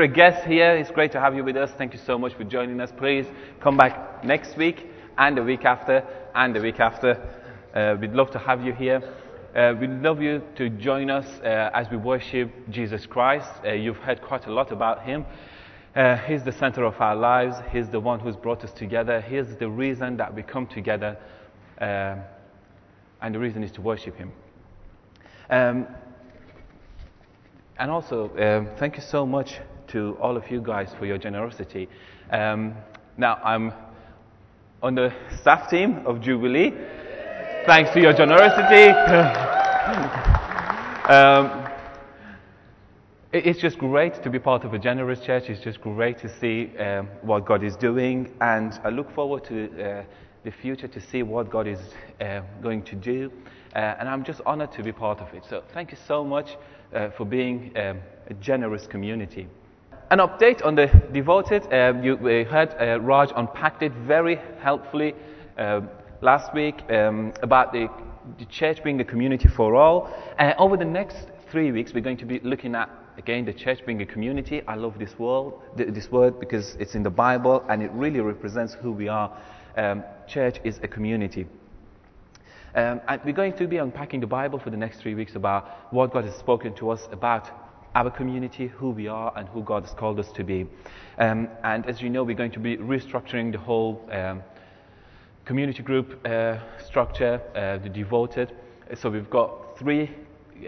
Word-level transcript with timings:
You're 0.00 0.10
a 0.10 0.14
guest 0.14 0.46
here. 0.46 0.76
It's 0.76 0.90
great 0.90 1.12
to 1.12 1.20
have 1.20 1.34
you 1.34 1.44
with 1.44 1.58
us. 1.58 1.70
Thank 1.76 1.92
you 1.92 2.00
so 2.06 2.16
much 2.16 2.32
for 2.32 2.42
joining 2.42 2.80
us. 2.80 2.90
Please 2.96 3.26
come 3.60 3.76
back 3.76 4.24
next 4.24 4.56
week 4.56 4.86
and 5.18 5.36
the 5.36 5.42
week 5.42 5.66
after 5.66 6.02
and 6.34 6.56
the 6.56 6.60
week 6.62 6.80
after. 6.80 7.20
Uh, 7.74 7.96
we'd 8.00 8.14
love 8.14 8.30
to 8.30 8.38
have 8.38 8.64
you 8.64 8.72
here. 8.72 9.02
Uh, 9.54 9.74
we'd 9.78 9.90
love 9.90 10.22
you 10.22 10.42
to 10.56 10.70
join 10.70 11.10
us 11.10 11.26
uh, 11.40 11.68
as 11.74 11.90
we 11.90 11.98
worship 11.98 12.50
Jesus 12.70 13.04
Christ. 13.04 13.50
Uh, 13.62 13.72
you've 13.72 13.98
heard 13.98 14.22
quite 14.22 14.46
a 14.46 14.50
lot 14.50 14.72
about 14.72 15.02
him. 15.02 15.26
Uh, 15.94 16.16
he's 16.16 16.44
the 16.44 16.52
center 16.52 16.82
of 16.86 16.98
our 16.98 17.14
lives. 17.14 17.56
He's 17.70 17.90
the 17.90 18.00
one 18.00 18.20
who's 18.20 18.36
brought 18.36 18.64
us 18.64 18.72
together. 18.72 19.20
He's 19.20 19.54
the 19.56 19.68
reason 19.68 20.16
that 20.16 20.34
we 20.34 20.42
come 20.42 20.66
together. 20.66 21.18
Uh, 21.78 22.16
and 23.20 23.34
the 23.34 23.38
reason 23.38 23.62
is 23.62 23.72
to 23.72 23.82
worship 23.82 24.16
him. 24.16 24.32
Um, 25.50 25.86
and 27.78 27.90
also, 27.90 28.30
um, 28.38 28.70
thank 28.78 28.96
you 28.96 29.02
so 29.02 29.26
much 29.26 29.60
to 29.92 30.16
all 30.20 30.36
of 30.36 30.50
you 30.50 30.60
guys 30.60 30.92
for 30.98 31.06
your 31.06 31.18
generosity. 31.18 31.88
Um, 32.30 32.74
now, 33.16 33.36
I'm 33.44 33.72
on 34.82 34.94
the 34.94 35.12
staff 35.40 35.68
team 35.68 36.06
of 36.06 36.20
Jubilee. 36.20 36.72
Thanks 37.66 37.90
to 37.92 38.00
your 38.00 38.12
generosity. 38.12 38.90
um, 41.12 41.66
it's 43.32 43.60
just 43.60 43.78
great 43.78 44.22
to 44.22 44.30
be 44.30 44.38
part 44.38 44.64
of 44.64 44.74
a 44.74 44.78
generous 44.78 45.20
church. 45.20 45.44
It's 45.48 45.62
just 45.62 45.80
great 45.80 46.18
to 46.18 46.38
see 46.40 46.76
um, 46.78 47.08
what 47.22 47.46
God 47.46 47.62
is 47.62 47.76
doing, 47.76 48.32
and 48.40 48.72
I 48.82 48.88
look 48.88 49.12
forward 49.14 49.44
to 49.44 49.66
uh, 49.66 50.04
the 50.42 50.50
future 50.50 50.88
to 50.88 51.00
see 51.00 51.22
what 51.22 51.50
God 51.50 51.68
is 51.68 51.78
uh, 52.20 52.40
going 52.62 52.82
to 52.84 52.96
do. 52.96 53.30
Uh, 53.74 53.96
and 54.00 54.08
I'm 54.08 54.24
just 54.24 54.40
honored 54.46 54.72
to 54.72 54.82
be 54.82 54.90
part 54.90 55.20
of 55.20 55.32
it. 55.34 55.44
So, 55.48 55.62
thank 55.72 55.92
you 55.92 55.98
so 56.08 56.24
much 56.24 56.56
uh, 56.92 57.10
for 57.10 57.24
being 57.24 57.72
um, 57.76 58.00
a 58.28 58.34
generous 58.34 58.86
community. 58.86 59.46
An 60.12 60.18
update 60.18 60.66
on 60.66 60.74
the 60.74 60.88
devoted. 61.12 61.72
Um, 61.72 62.02
you 62.02 62.16
heard 62.16 62.74
uh, 62.80 63.00
Raj 63.00 63.30
unpacked 63.36 63.84
it 63.84 63.92
very 63.92 64.40
helpfully 64.60 65.14
uh, 65.56 65.82
last 66.20 66.52
week 66.52 66.82
um, 66.90 67.32
about 67.44 67.72
the, 67.72 67.88
the, 68.40 68.44
church 68.46 68.82
being 68.82 69.00
a 69.00 69.04
community 69.04 69.46
for 69.46 69.76
all. 69.76 70.12
Uh, 70.36 70.52
over 70.58 70.76
the 70.76 70.84
next 70.84 71.28
three 71.52 71.70
weeks, 71.70 71.94
we're 71.94 72.00
going 72.00 72.16
to 72.16 72.24
be 72.24 72.40
looking 72.40 72.74
at 72.74 72.90
again 73.18 73.44
the 73.44 73.52
church 73.52 73.86
being 73.86 74.02
a 74.02 74.06
community. 74.06 74.62
I 74.66 74.74
love 74.74 74.98
this 74.98 75.16
word, 75.16 75.52
this 75.76 76.10
word 76.10 76.40
because 76.40 76.74
it's 76.80 76.96
in 76.96 77.04
the 77.04 77.10
Bible 77.10 77.64
and 77.68 77.80
it 77.80 77.92
really 77.92 78.18
represents 78.18 78.74
who 78.74 78.90
we 78.90 79.06
are. 79.06 79.32
Um, 79.76 80.02
church 80.26 80.56
is 80.64 80.80
a 80.82 80.88
community. 80.88 81.46
Um, 82.74 83.00
and 83.06 83.20
we're 83.24 83.32
going 83.32 83.56
to 83.58 83.68
be 83.68 83.76
unpacking 83.76 84.18
the 84.18 84.26
Bible 84.26 84.58
for 84.58 84.70
the 84.70 84.76
next 84.76 85.02
three 85.02 85.14
weeks 85.14 85.36
about 85.36 85.92
what 85.92 86.12
God 86.12 86.24
has 86.24 86.34
spoken 86.34 86.74
to 86.74 86.90
us 86.90 87.06
about 87.12 87.48
our 87.94 88.10
community, 88.10 88.68
who 88.68 88.90
we 88.90 89.08
are, 89.08 89.32
and 89.36 89.48
who 89.48 89.62
God 89.62 89.84
has 89.84 89.92
called 89.92 90.18
us 90.20 90.30
to 90.32 90.44
be. 90.44 90.66
Um, 91.18 91.48
and 91.64 91.86
as 91.86 92.00
you 92.00 92.10
know, 92.10 92.22
we're 92.22 92.36
going 92.36 92.52
to 92.52 92.60
be 92.60 92.76
restructuring 92.76 93.52
the 93.52 93.58
whole 93.58 94.08
um, 94.12 94.42
community 95.44 95.82
group 95.82 96.26
uh, 96.26 96.58
structure, 96.84 97.40
uh, 97.54 97.82
the 97.82 97.88
devoted. 97.88 98.52
So 98.94 99.10
we've 99.10 99.30
got 99.30 99.78
three 99.78 100.10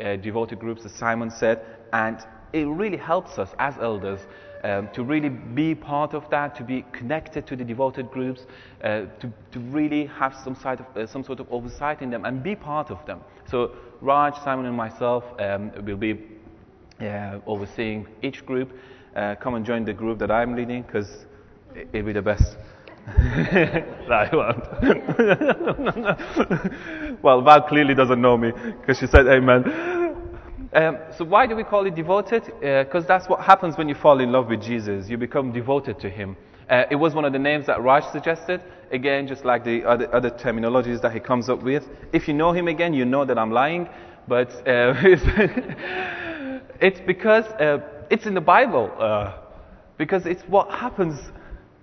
uh, 0.01 0.17
devoted 0.17 0.59
groups, 0.59 0.85
as 0.85 0.93
Simon 0.93 1.31
said, 1.31 1.65
and 1.93 2.19
it 2.53 2.67
really 2.67 2.97
helps 2.97 3.39
us 3.39 3.51
as 3.59 3.75
elders 3.81 4.21
um, 4.65 4.89
to 4.93 5.03
really 5.03 5.29
be 5.29 5.75
part 5.75 6.15
of 6.15 6.29
that, 6.31 6.55
to 6.57 6.65
be 6.65 6.85
connected 6.93 7.47
to 7.47 7.57
the 7.57 7.65
devoted 7.65 8.11
groups, 8.11 8.47
uh, 8.85 9.07
to, 9.21 9.33
to 9.51 9.61
really 9.61 10.07
have 10.07 10.35
some, 10.45 10.55
sort 10.55 10.81
of, 10.81 10.97
uh, 10.97 11.07
some 11.07 11.25
sort 11.25 11.41
of 11.41 11.47
oversight 11.51 12.03
in 12.03 12.11
them 12.11 12.25
and 12.25 12.43
be 12.43 12.55
part 12.55 12.91
of 12.91 13.05
them. 13.07 13.21
So 13.51 13.73
Raj, 14.01 14.35
Simon, 14.45 14.67
and 14.67 14.77
myself 14.77 15.25
um, 15.41 15.73
will 15.85 15.97
be 15.97 16.15
uh, 17.03 17.41
overseeing 17.47 18.07
each 18.23 18.45
group. 18.47 18.73
Uh, 19.15 19.35
come 19.37 19.55
and 19.55 19.67
join 19.67 19.85
the 19.85 19.93
group 19.93 20.19
that 20.19 20.31
I'm 20.31 20.57
leading 20.57 20.83
because 20.83 21.27
it'll 21.75 22.07
be 22.07 22.13
the 22.13 22.23
best. 22.23 22.57
I 23.07 24.29
won't. 24.33 24.65
well, 27.23 27.43
Val 27.43 27.63
clearly 27.63 27.95
doesn't 27.95 28.21
know 28.21 28.37
me 28.37 28.53
because 28.53 28.99
she 28.99 29.07
said 29.07 29.27
amen. 29.27 29.65
Um, 30.73 30.99
so 31.19 31.25
why 31.25 31.47
do 31.47 31.55
we 31.55 31.65
call 31.65 31.85
it 31.87 31.95
devoted? 31.95 32.45
Because 32.61 33.05
uh, 33.05 33.09
that's 33.09 33.29
what 33.29 33.41
happens 33.41 33.77
when 33.77 33.89
you 33.89 33.95
fall 33.95 34.21
in 34.21 34.33
love 34.33 34.49
with 34.49 34.63
Jesus. 34.63 35.11
You 35.11 35.19
become 35.19 35.53
devoted 35.53 35.99
to 36.01 36.09
Him. 36.09 36.37
Uh, 36.71 36.85
it 36.91 36.97
was 36.97 37.15
one 37.15 37.27
of 37.27 37.33
the 37.35 37.39
names 37.39 37.67
that 37.67 37.83
Raj 37.83 38.05
suggested. 38.13 38.63
Again, 38.93 39.27
just 39.27 39.45
like 39.45 39.65
the 39.65 39.85
other, 39.85 40.15
other, 40.15 40.31
terminologies 40.31 41.03
that 41.03 41.13
he 41.13 41.21
comes 41.21 41.49
up 41.49 41.63
with. 41.63 41.87
If 42.13 42.29
you 42.29 42.35
know 42.35 42.53
him 42.53 42.69
again, 42.69 42.95
you 42.95 43.05
know 43.05 43.25
that 43.25 43.39
I'm 43.39 43.51
lying. 43.51 43.89
But 44.29 44.51
uh, 44.67 44.95
it's 46.83 47.01
because 47.07 47.45
uh, 47.45 47.79
it's 48.11 48.27
in 48.27 48.35
the 48.35 48.41
Bible. 48.41 48.91
Uh, 48.99 49.39
because 49.97 50.27
it's 50.27 50.43
what 50.49 50.69
happens 50.71 51.21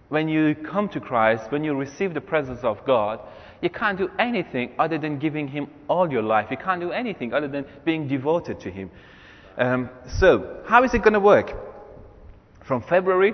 when 0.10 0.28
you 0.28 0.54
come 0.56 0.90
to 0.90 1.00
Christ, 1.00 1.52
when 1.52 1.64
you 1.64 1.74
receive 1.74 2.14
the 2.14 2.22
presence 2.22 2.60
of 2.64 2.86
God. 2.86 3.20
You 3.62 3.70
can't 3.70 3.98
do 3.98 4.10
anything 4.20 4.74
other 4.78 4.98
than 4.98 5.20
giving 5.20 5.48
Him 5.48 5.70
all 5.88 6.12
your 6.12 6.22
life. 6.22 6.48
You 6.52 6.58
can't 6.58 6.82
do 6.82 6.92
anything 6.92 7.34
other 7.34 7.48
than 7.48 7.66
being 7.86 8.08
devoted 8.08 8.60
to 8.62 8.72
Him. 8.72 8.92
Um, 9.58 9.90
so, 10.20 10.64
how 10.66 10.84
is 10.84 10.94
it 10.94 11.00
going 11.00 11.14
to 11.14 11.20
work? 11.20 11.52
From 12.68 12.84
February, 12.84 13.34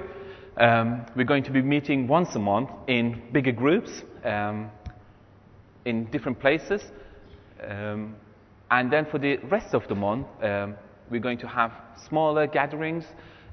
um, 0.57 1.05
we're 1.15 1.25
going 1.25 1.43
to 1.43 1.51
be 1.51 1.61
meeting 1.61 2.07
once 2.07 2.29
a 2.35 2.39
month 2.39 2.69
in 2.87 3.21
bigger 3.31 3.51
groups 3.51 3.91
um, 4.23 4.69
in 5.83 6.05
different 6.05 6.39
places. 6.39 6.81
Um, 7.67 8.15
and 8.71 8.91
then 8.91 9.05
for 9.05 9.19
the 9.19 9.37
rest 9.37 9.73
of 9.73 9.87
the 9.87 9.95
month, 9.95 10.27
um, 10.41 10.75
we're 11.09 11.21
going 11.21 11.37
to 11.39 11.47
have 11.47 11.71
smaller 12.07 12.47
gatherings, 12.47 13.05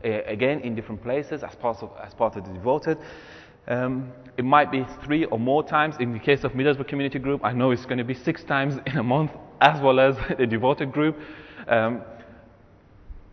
uh, 0.05 0.23
again 0.27 0.61
in 0.61 0.75
different 0.75 1.03
places 1.03 1.43
as 1.43 1.55
part 1.55 1.83
of, 1.83 1.91
as 2.03 2.15
part 2.15 2.37
of 2.37 2.45
the 2.45 2.53
devoted. 2.53 2.99
Um, 3.69 4.13
it 4.37 4.45
might 4.45 4.73
be 4.73 4.85
three 5.05 5.25
or 5.27 5.39
more 5.39 5.63
times. 5.63 5.97
In 6.01 6.13
the 6.13 6.19
case 6.19 6.43
of 6.43 6.53
Middlesbrough 6.53 6.89
Community 6.89 7.19
Group, 7.19 7.45
I 7.45 7.53
know 7.53 7.71
it's 7.71 7.85
going 7.85 7.99
to 7.99 8.05
be 8.05 8.15
six 8.15 8.43
times 8.43 8.75
in 8.87 8.99
a 8.99 9.03
month, 9.03 9.31
as 9.61 9.81
well 9.81 10.01
as 10.01 10.17
the 10.39 10.47
devoted 10.47 10.93
group. 10.93 11.17
Um, 11.69 12.03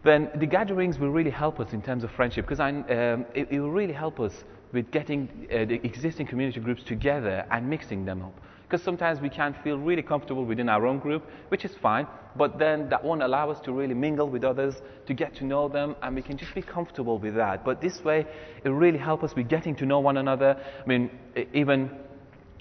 then 0.03 0.29
the 0.35 0.45
gatherings 0.45 0.99
will 0.99 1.09
really 1.09 1.31
help 1.31 1.59
us 1.59 1.73
in 1.73 1.81
terms 1.81 2.03
of 2.03 2.11
friendship, 2.11 2.45
because 2.45 2.59
um, 2.59 2.85
it, 3.33 3.47
it, 3.49 3.59
will 3.59 3.71
really 3.71 3.93
help 3.93 4.19
us 4.19 4.33
with 4.71 4.91
getting 4.91 5.47
uh, 5.51 5.65
the 5.65 5.81
existing 5.83 6.27
community 6.27 6.59
groups 6.59 6.83
together 6.83 7.45
and 7.51 7.67
mixing 7.69 8.05
them 8.05 8.21
up. 8.21 8.39
Because 8.69 8.83
sometimes 8.83 9.19
we 9.19 9.29
can't 9.29 9.55
feel 9.63 9.79
really 9.79 10.03
comfortable 10.03 10.45
within 10.45 10.69
our 10.69 10.85
own 10.85 10.99
group, 10.99 11.23
which 11.47 11.65
is 11.65 11.73
fine, 11.81 12.05
but 12.35 12.59
then 12.59 12.87
that 12.89 13.03
won't 13.03 13.23
allow 13.23 13.49
us 13.49 13.59
to 13.61 13.71
really 13.71 13.95
mingle 13.95 14.29
with 14.29 14.43
others, 14.43 14.75
to 15.07 15.15
get 15.15 15.33
to 15.37 15.43
know 15.43 15.67
them, 15.67 15.95
and 16.03 16.15
we 16.15 16.21
can 16.21 16.37
just 16.37 16.53
be 16.53 16.61
comfortable 16.61 17.17
with 17.17 17.33
that. 17.33 17.65
But 17.65 17.81
this 17.81 18.03
way, 18.03 18.27
it 18.63 18.69
really 18.69 18.99
helps 18.99 19.23
us 19.23 19.35
with 19.35 19.49
getting 19.49 19.75
to 19.77 19.87
know 19.87 19.99
one 19.99 20.17
another. 20.17 20.55
I 20.83 20.87
mean, 20.87 21.09
even 21.51 21.89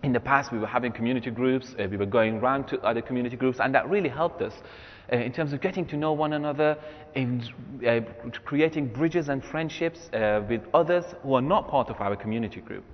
in 0.02 0.14
the 0.14 0.20
past, 0.20 0.50
we 0.50 0.58
were 0.58 0.66
having 0.66 0.92
community 0.92 1.30
groups, 1.30 1.74
uh, 1.78 1.86
we 1.91 1.98
were 1.98 2.06
going 2.06 2.38
around 2.38 2.69
to 2.69 2.80
other 2.80 3.02
community 3.02 3.36
groups, 3.36 3.58
and 3.60 3.75
that 3.75 3.90
really 3.90 4.08
helped 4.08 4.40
us. 4.40 4.54
Uh, 5.12 5.16
in 5.16 5.32
terms 5.32 5.52
of 5.52 5.60
getting 5.60 5.84
to 5.88 5.96
know 5.98 6.14
one 6.14 6.32
another, 6.32 6.78
in 7.16 7.42
uh, 7.86 8.00
creating 8.46 8.86
bridges 8.86 9.28
and 9.28 9.44
friendships 9.44 10.08
uh, 10.14 10.42
with 10.48 10.62
others 10.72 11.04
who 11.22 11.34
are 11.34 11.42
not 11.42 11.69
part 11.69 11.90
of 11.90 12.00
our 12.00 12.16
community 12.16 12.62
group. 12.62 12.84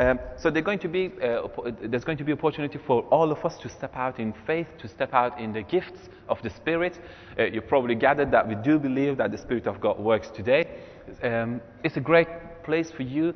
Um, 0.00 0.18
so 0.38 0.50
going 0.62 0.78
be, 0.88 1.12
uh, 1.22 1.46
there's 1.82 2.04
going 2.04 2.16
to 2.16 2.24
be 2.24 2.32
opportunity 2.32 2.78
for 2.86 3.02
all 3.10 3.30
of 3.30 3.44
us 3.44 3.58
to 3.58 3.68
step 3.68 3.94
out 3.94 4.18
in 4.18 4.32
faith, 4.46 4.66
to 4.78 4.88
step 4.88 5.12
out 5.12 5.38
in 5.38 5.52
the 5.52 5.60
gifts 5.60 6.08
of 6.26 6.40
the 6.40 6.48
Spirit. 6.48 6.98
Uh, 7.38 7.44
you 7.44 7.60
probably 7.60 7.94
gathered 7.94 8.30
that 8.30 8.48
we 8.48 8.54
do 8.54 8.78
believe 8.78 9.18
that 9.18 9.30
the 9.30 9.36
Spirit 9.36 9.66
of 9.66 9.78
God 9.78 9.98
works 9.98 10.30
today. 10.30 10.80
Um, 11.22 11.60
it's 11.84 11.98
a 11.98 12.00
great 12.00 12.28
place 12.64 12.90
for 12.90 13.02
you 13.02 13.34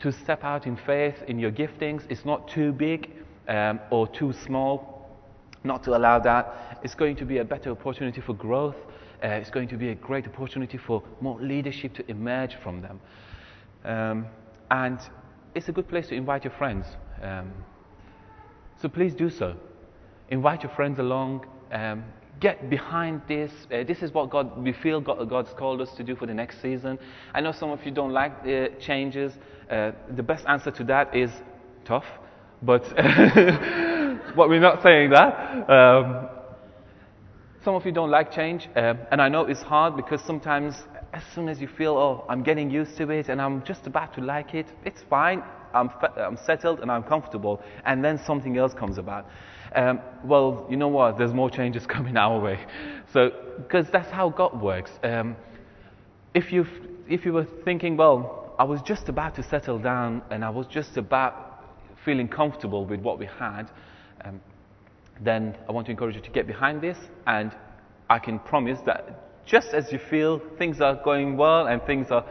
to 0.00 0.10
step 0.10 0.44
out 0.44 0.66
in 0.66 0.78
faith 0.78 1.16
in 1.26 1.38
your 1.38 1.50
giftings. 1.50 2.04
It's 2.08 2.24
not 2.24 2.48
too 2.48 2.72
big 2.72 3.10
um, 3.46 3.78
or 3.90 4.08
too 4.08 4.32
small, 4.32 5.10
not 5.62 5.84
to 5.84 5.94
allow 5.94 6.20
that. 6.20 6.80
It's 6.82 6.94
going 6.94 7.16
to 7.16 7.26
be 7.26 7.36
a 7.36 7.44
better 7.44 7.70
opportunity 7.70 8.22
for 8.22 8.32
growth. 8.32 8.76
Uh, 9.22 9.26
it's 9.28 9.50
going 9.50 9.68
to 9.68 9.76
be 9.76 9.90
a 9.90 9.94
great 9.94 10.26
opportunity 10.26 10.78
for 10.78 11.02
more 11.20 11.38
leadership 11.38 11.92
to 11.96 12.10
emerge 12.10 12.56
from 12.62 12.80
them. 12.80 13.00
Um, 13.84 14.26
and 14.70 15.00
it's 15.54 15.68
a 15.68 15.72
good 15.72 15.88
place 15.88 16.08
to 16.08 16.14
invite 16.14 16.44
your 16.44 16.52
friends. 16.54 16.86
Um, 17.22 17.52
so 18.80 18.88
please 18.88 19.14
do 19.14 19.30
so. 19.30 19.56
Invite 20.28 20.62
your 20.62 20.72
friends 20.72 20.98
along. 20.98 21.46
Um, 21.72 22.04
get 22.40 22.70
behind 22.70 23.22
this. 23.26 23.50
Uh, 23.72 23.82
this 23.84 24.02
is 24.02 24.12
what 24.12 24.30
God, 24.30 24.62
we 24.62 24.72
feel 24.72 25.00
God, 25.00 25.28
God's 25.28 25.52
called 25.58 25.80
us 25.80 25.90
to 25.96 26.04
do 26.04 26.14
for 26.14 26.26
the 26.26 26.34
next 26.34 26.62
season. 26.62 26.98
I 27.34 27.40
know 27.40 27.52
some 27.52 27.70
of 27.70 27.84
you 27.84 27.90
don't 27.90 28.12
like 28.12 28.44
the 28.44 28.70
changes. 28.80 29.32
Uh, 29.70 29.92
the 30.14 30.22
best 30.22 30.44
answer 30.46 30.70
to 30.70 30.84
that 30.84 31.14
is 31.16 31.30
tough, 31.84 32.04
but, 32.62 32.84
but 32.96 34.48
we're 34.48 34.60
not 34.60 34.82
saying 34.82 35.10
that. 35.10 35.70
Um, 35.70 36.28
some 37.64 37.74
of 37.74 37.84
you 37.84 37.92
don't 37.92 38.10
like 38.10 38.32
change, 38.32 38.68
uh, 38.76 38.94
and 39.10 39.20
I 39.20 39.28
know 39.28 39.44
it's 39.44 39.62
hard 39.62 39.96
because 39.96 40.22
sometimes 40.22 40.74
as 41.12 41.22
soon 41.34 41.48
as 41.48 41.60
you 41.60 41.68
feel, 41.68 41.96
oh, 41.96 42.24
I'm 42.28 42.42
getting 42.42 42.70
used 42.70 42.96
to 42.98 43.10
it 43.10 43.28
and 43.28 43.40
I'm 43.40 43.64
just 43.64 43.86
about 43.86 44.14
to 44.14 44.20
like 44.20 44.54
it, 44.54 44.66
it's 44.84 45.02
fine. 45.08 45.42
I'm, 45.72 45.90
I'm 46.16 46.36
settled 46.36 46.80
and 46.80 46.90
I'm 46.90 47.02
comfortable. 47.02 47.62
And 47.84 48.04
then 48.04 48.18
something 48.18 48.56
else 48.56 48.74
comes 48.74 48.98
about. 48.98 49.26
Um, 49.74 50.00
well, 50.24 50.66
you 50.70 50.76
know 50.76 50.88
what? 50.88 51.18
There's 51.18 51.32
more 51.34 51.50
changes 51.50 51.86
coming 51.94 52.16
our 52.16 52.40
way. 52.40 52.58
So, 53.12 53.30
because 53.56 53.86
that's 53.90 54.10
how 54.10 54.30
God 54.30 54.60
works. 54.60 54.90
Um, 55.02 55.36
if 56.34 56.52
you 56.52 56.66
if 57.08 57.24
you 57.24 57.32
were 57.32 57.46
thinking, 57.64 57.96
well, 57.96 58.54
I 58.58 58.64
was 58.64 58.82
just 58.82 59.08
about 59.08 59.34
to 59.36 59.42
settle 59.42 59.78
down 59.78 60.22
and 60.30 60.44
I 60.44 60.50
was 60.50 60.66
just 60.66 60.98
about 60.98 61.64
feeling 62.04 62.28
comfortable 62.28 62.84
with 62.84 63.00
what 63.00 63.18
we 63.18 63.26
had, 63.26 63.70
um, 64.24 64.40
then 65.22 65.56
I 65.68 65.72
want 65.72 65.86
to 65.86 65.90
encourage 65.90 66.16
you 66.16 66.20
to 66.20 66.30
get 66.30 66.46
behind 66.46 66.82
this. 66.82 66.98
And 67.26 67.56
I 68.10 68.18
can 68.18 68.38
promise 68.38 68.78
that 68.84 69.27
just 69.48 69.72
as 69.72 69.90
you 69.90 69.98
feel 69.98 70.40
things 70.58 70.80
are 70.80 70.94
going 71.02 71.36
well 71.36 71.66
and 71.66 71.82
things 71.84 72.10
are 72.10 72.24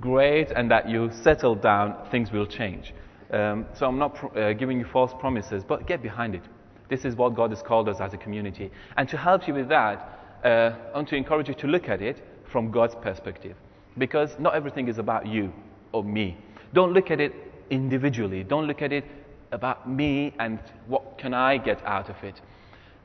great 0.00 0.50
and 0.50 0.70
that 0.70 0.88
you 0.88 1.10
settle 1.22 1.54
down, 1.54 1.94
things 2.10 2.32
will 2.32 2.46
change. 2.46 2.94
Um, 3.30 3.66
so 3.74 3.86
I'm 3.86 3.98
not 3.98 4.14
pr- 4.14 4.38
uh, 4.38 4.52
giving 4.54 4.78
you 4.78 4.86
false 4.86 5.12
promises, 5.20 5.62
but 5.62 5.86
get 5.86 6.02
behind 6.02 6.34
it. 6.34 6.42
This 6.88 7.04
is 7.04 7.16
what 7.16 7.34
God 7.34 7.50
has 7.50 7.60
called 7.60 7.88
us 7.88 8.00
as 8.00 8.14
a 8.14 8.16
community. 8.16 8.70
And 8.96 9.08
to 9.10 9.16
help 9.18 9.46
you 9.46 9.54
with 9.54 9.68
that, 9.68 10.38
uh, 10.42 10.48
I 10.48 10.96
want 10.96 11.08
to 11.10 11.16
encourage 11.16 11.48
you 11.48 11.54
to 11.54 11.66
look 11.66 11.88
at 11.88 12.00
it 12.00 12.24
from 12.50 12.70
God's 12.70 12.94
perspective. 12.94 13.56
Because 13.98 14.30
not 14.38 14.54
everything 14.54 14.88
is 14.88 14.98
about 14.98 15.26
you 15.26 15.52
or 15.92 16.02
me. 16.02 16.38
Don't 16.72 16.92
look 16.92 17.10
at 17.10 17.20
it 17.20 17.34
individually. 17.68 18.42
Don't 18.42 18.66
look 18.66 18.80
at 18.80 18.92
it 18.92 19.04
about 19.52 19.88
me 19.88 20.34
and 20.38 20.60
what 20.86 21.18
can 21.18 21.34
I 21.34 21.58
get 21.58 21.84
out 21.84 22.08
of 22.08 22.16
it. 22.22 22.40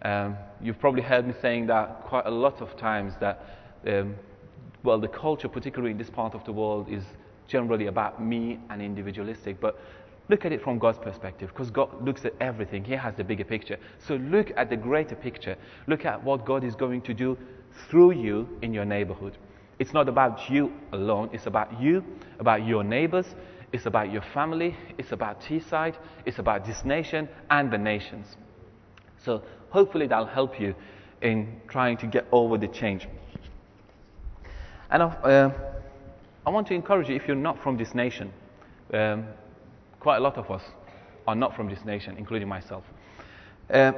Um, 0.04 0.38
you've 0.62 0.80
probably 0.80 1.02
heard 1.02 1.28
me 1.28 1.34
saying 1.42 1.68
that 1.68 2.04
quite 2.06 2.26
a 2.26 2.32
lot 2.32 2.62
of 2.62 2.76
times 2.78 3.14
that, 3.20 3.46
um, 3.88 4.16
well, 4.84 5.00
the 5.00 5.08
culture, 5.08 5.48
particularly 5.48 5.92
in 5.92 5.98
this 5.98 6.10
part 6.10 6.34
of 6.34 6.44
the 6.46 6.52
world, 6.52 6.88
is 6.90 7.04
generally 7.48 7.88
about 7.88 8.24
me 8.24 8.60
and 8.70 8.82
individualistic. 8.82 9.60
But 9.60 9.80
look 10.30 10.46
at 10.46 10.52
it 10.52 10.64
from 10.64 10.80
God's 10.80 10.98
perspective 10.98 11.50
because 11.50 11.70
God 11.70 12.04
looks 12.04 12.26
at 12.26 12.34
everything. 12.40 12.84
He 12.84 12.94
has 12.94 13.16
the 13.16 13.24
bigger 13.24 13.44
picture. 13.44 13.78
So 14.00 14.16
look 14.16 14.52
at 14.58 14.70
the 14.70 14.78
greater 14.78 15.16
picture. 15.16 15.56
Look 15.88 16.06
at 16.06 16.24
what 16.24 16.46
God 16.46 16.64
is 16.64 16.76
going 16.76 17.02
to 17.04 17.14
do 17.14 17.38
through 17.90 18.12
you 18.12 18.48
in 18.62 18.74
your 18.74 18.86
neighborhood. 18.86 19.38
It's 19.80 19.94
not 19.94 20.08
about 20.08 20.50
you 20.50 20.72
alone, 20.92 21.30
it's 21.34 21.48
about 21.48 21.82
you, 21.82 22.04
about 22.40 22.66
your 22.68 22.84
neighbors, 22.84 23.26
it's 23.74 23.88
about 23.88 24.12
your 24.12 24.22
family, 24.22 24.76
it's 25.00 25.12
about 25.12 25.42
Teesside, 25.42 25.96
it's 26.26 26.38
about 26.38 26.66
this 26.66 26.86
nation 26.86 27.28
and 27.50 27.72
the 27.72 27.80
nations. 27.80 28.38
So 29.18 29.42
hopefully 29.72 30.08
that'll 30.08 30.26
help 30.26 30.60
you 30.60 30.76
in 31.22 31.62
trying 31.68 31.98
to 31.98 32.08
get 32.08 32.28
over 32.32 32.58
the 32.58 32.68
change. 32.68 33.08
And 34.90 35.04
uh, 35.04 35.50
I 36.46 36.50
want 36.50 36.68
to 36.68 36.74
encourage 36.74 37.10
you 37.10 37.16
if 37.16 37.28
you're 37.28 37.36
not 37.36 37.62
from 37.64 37.78
this 37.78 37.96
nation, 37.96 38.32
um, 38.94 39.26
quite 40.00 40.18
a 40.18 40.20
lot 40.20 40.38
of 40.38 40.52
us 40.52 40.64
are 41.28 41.36
not 41.36 41.56
from 41.56 41.70
this 41.70 41.86
nation, 41.86 42.18
including 42.18 42.48
myself. 42.48 42.84
Uh, 43.70 43.94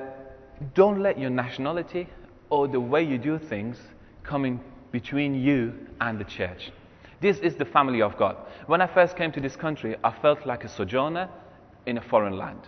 don't 0.76 1.02
let 1.02 1.20
your 1.20 1.30
nationality 1.30 2.08
or 2.50 2.68
the 2.68 2.80
way 2.80 3.04
you 3.04 3.18
do 3.18 3.40
things 3.40 3.78
come 4.24 4.46
in 4.46 4.60
between 4.92 5.34
you 5.34 5.74
and 6.00 6.20
the 6.20 6.24
church. 6.24 6.72
This 7.20 7.40
is 7.40 7.56
the 7.56 7.66
family 7.66 8.02
of 8.02 8.18
God. 8.18 8.38
When 8.68 8.82
I 8.82 8.88
first 8.88 9.16
came 9.16 9.32
to 9.32 9.42
this 9.42 9.56
country, 9.56 9.96
I 10.04 10.12
felt 10.12 10.46
like 10.46 10.64
a 10.64 10.70
sojourner 10.70 11.30
in 11.86 11.98
a 11.98 12.02
foreign 12.02 12.38
land. 12.38 12.60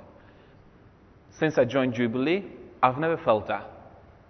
Since 1.29 1.57
I 1.57 1.65
joined 1.65 1.93
Jubilee, 1.93 2.45
I've 2.85 2.99
never 2.99 3.17
felt 3.17 3.47
that. 3.47 3.67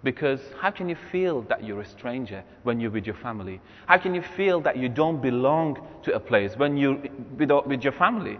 Because 0.02 0.40
how 0.60 0.70
can 0.70 0.88
you 0.88 0.96
feel 1.12 1.42
that 1.42 1.62
you're 1.62 1.82
a 1.82 1.86
stranger 1.86 2.42
when 2.62 2.80
you're 2.80 2.90
with 2.90 3.04
your 3.04 3.16
family? 3.16 3.60
How 3.86 3.98
can 3.98 4.14
you 4.14 4.22
feel 4.22 4.62
that 4.62 4.78
you 4.78 4.88
don't 4.88 5.20
belong 5.20 5.86
to 6.04 6.14
a 6.14 6.20
place 6.20 6.56
when 6.56 6.76
you're 6.78 6.98
with 7.36 7.82
your 7.82 7.92
family? 7.92 8.38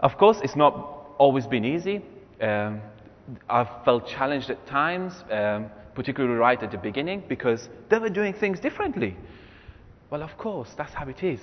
Of 0.00 0.16
course, 0.16 0.38
it's 0.42 0.56
not 0.56 0.72
always 1.18 1.46
been 1.46 1.64
easy. 1.64 2.02
Um, 2.40 2.80
I've 3.48 3.68
felt 3.84 4.08
challenged 4.08 4.50
at 4.50 4.66
times, 4.66 5.12
um, 5.30 5.70
particularly 5.94 6.36
right 6.36 6.60
at 6.60 6.72
the 6.72 6.78
beginning, 6.78 7.22
because 7.28 7.68
they 7.88 7.98
were 7.98 8.08
doing 8.08 8.32
things 8.32 8.58
differently. 8.58 9.16
Well, 10.10 10.24
of 10.24 10.36
course, 10.38 10.74
that's 10.76 10.94
how 10.94 11.08
it 11.08 11.22
is. 11.22 11.40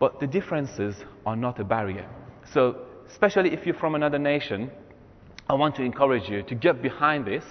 But 0.00 0.18
the 0.18 0.26
differences 0.26 0.96
are 1.24 1.36
not 1.36 1.60
a 1.60 1.64
barrier. 1.64 2.08
So, 2.52 2.86
especially 3.08 3.52
if 3.52 3.66
you're 3.66 3.76
from 3.76 3.94
another 3.94 4.18
nation, 4.18 4.70
I 5.48 5.54
want 5.54 5.76
to 5.76 5.82
encourage 5.82 6.28
you 6.28 6.42
to 6.42 6.54
get 6.54 6.82
behind 6.82 7.26
this, 7.26 7.44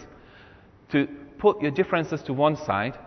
to 0.91 1.07
put 1.39 1.61
your 1.61 1.71
differences 1.71 2.21
to 2.23 2.33
one 2.33 2.55
side, 2.55 2.97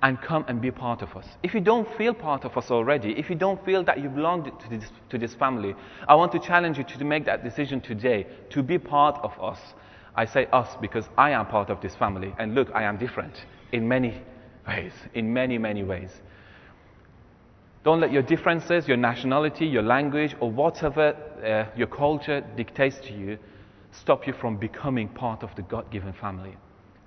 and 0.00 0.20
come 0.20 0.44
and 0.46 0.60
be 0.60 0.70
part 0.70 1.02
of 1.02 1.16
us. 1.16 1.26
If 1.42 1.54
you 1.54 1.60
don't 1.60 1.88
feel 1.96 2.14
part 2.14 2.44
of 2.44 2.56
us 2.56 2.70
already, 2.70 3.18
if 3.18 3.28
you 3.28 3.34
don't 3.34 3.62
feel 3.64 3.82
that 3.84 4.00
you 4.00 4.08
belong 4.08 4.44
to 4.44 4.68
this, 4.70 4.84
to 5.10 5.18
this 5.18 5.34
family, 5.34 5.74
I 6.06 6.14
want 6.14 6.30
to 6.32 6.38
challenge 6.38 6.78
you 6.78 6.84
to 6.84 7.04
make 7.04 7.24
that 7.26 7.42
decision 7.42 7.80
today 7.80 8.26
to 8.50 8.62
be 8.62 8.78
part 8.78 9.18
of 9.24 9.32
us. 9.42 9.58
I 10.14 10.24
say 10.24 10.46
us 10.52 10.68
because 10.80 11.08
I 11.16 11.30
am 11.30 11.46
part 11.46 11.68
of 11.68 11.80
this 11.80 11.96
family. 11.96 12.32
And 12.38 12.54
look, 12.54 12.70
I 12.74 12.84
am 12.84 12.96
different 12.96 13.44
in 13.72 13.88
many 13.88 14.22
ways, 14.68 14.92
in 15.14 15.32
many, 15.32 15.58
many 15.58 15.82
ways. 15.82 16.10
Don't 17.82 18.00
let 18.00 18.12
your 18.12 18.22
differences, 18.22 18.86
your 18.86 18.96
nationality, 18.96 19.66
your 19.66 19.82
language, 19.82 20.36
or 20.38 20.50
whatever 20.50 21.16
uh, 21.44 21.76
your 21.76 21.86
culture 21.88 22.40
dictates 22.56 22.98
to 23.00 23.12
you 23.12 23.38
stop 23.92 24.26
you 24.26 24.32
from 24.32 24.56
becoming 24.56 25.08
part 25.08 25.42
of 25.42 25.54
the 25.56 25.62
God 25.62 25.90
given 25.90 26.12
family. 26.12 26.56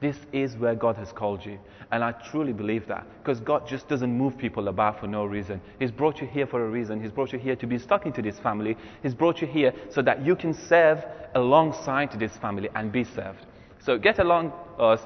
This 0.02 0.18
is 0.34 0.58
where 0.58 0.74
God 0.74 0.96
has 0.98 1.12
called 1.12 1.46
you. 1.46 1.60
And 1.92 2.04
I 2.04 2.12
truly 2.12 2.54
believe 2.54 2.88
that. 2.88 3.06
Because 3.20 3.40
God 3.40 3.68
just 3.68 3.88
doesn't 3.88 4.12
move 4.12 4.36
people 4.36 4.68
about 4.68 5.00
for 5.00 5.06
no 5.06 5.26
reason. 5.26 5.62
He's 5.78 5.92
brought 5.92 6.20
you 6.20 6.28
here 6.28 6.48
for 6.48 6.66
a 6.66 6.70
reason. 6.70 7.00
He's 7.00 7.12
brought 7.12 7.32
you 7.32 7.38
here 7.38 7.56
to 7.56 7.68
be 7.68 7.78
stuck 7.78 8.08
into 8.08 8.22
this 8.22 8.40
family. 8.40 8.76
He's 9.04 9.14
brought 9.14 9.42
you 9.42 9.48
here 9.48 9.72
so 9.92 10.02
that 10.02 10.26
you 10.26 10.36
can 10.36 10.56
serve 10.56 11.06
alongside 11.36 12.20
this 12.20 12.36
family 12.38 12.70
and 12.74 12.92
be 12.92 13.04
served. 13.04 13.46
So 13.80 14.00
get 14.00 14.18
along 14.18 14.54
us, 14.80 15.02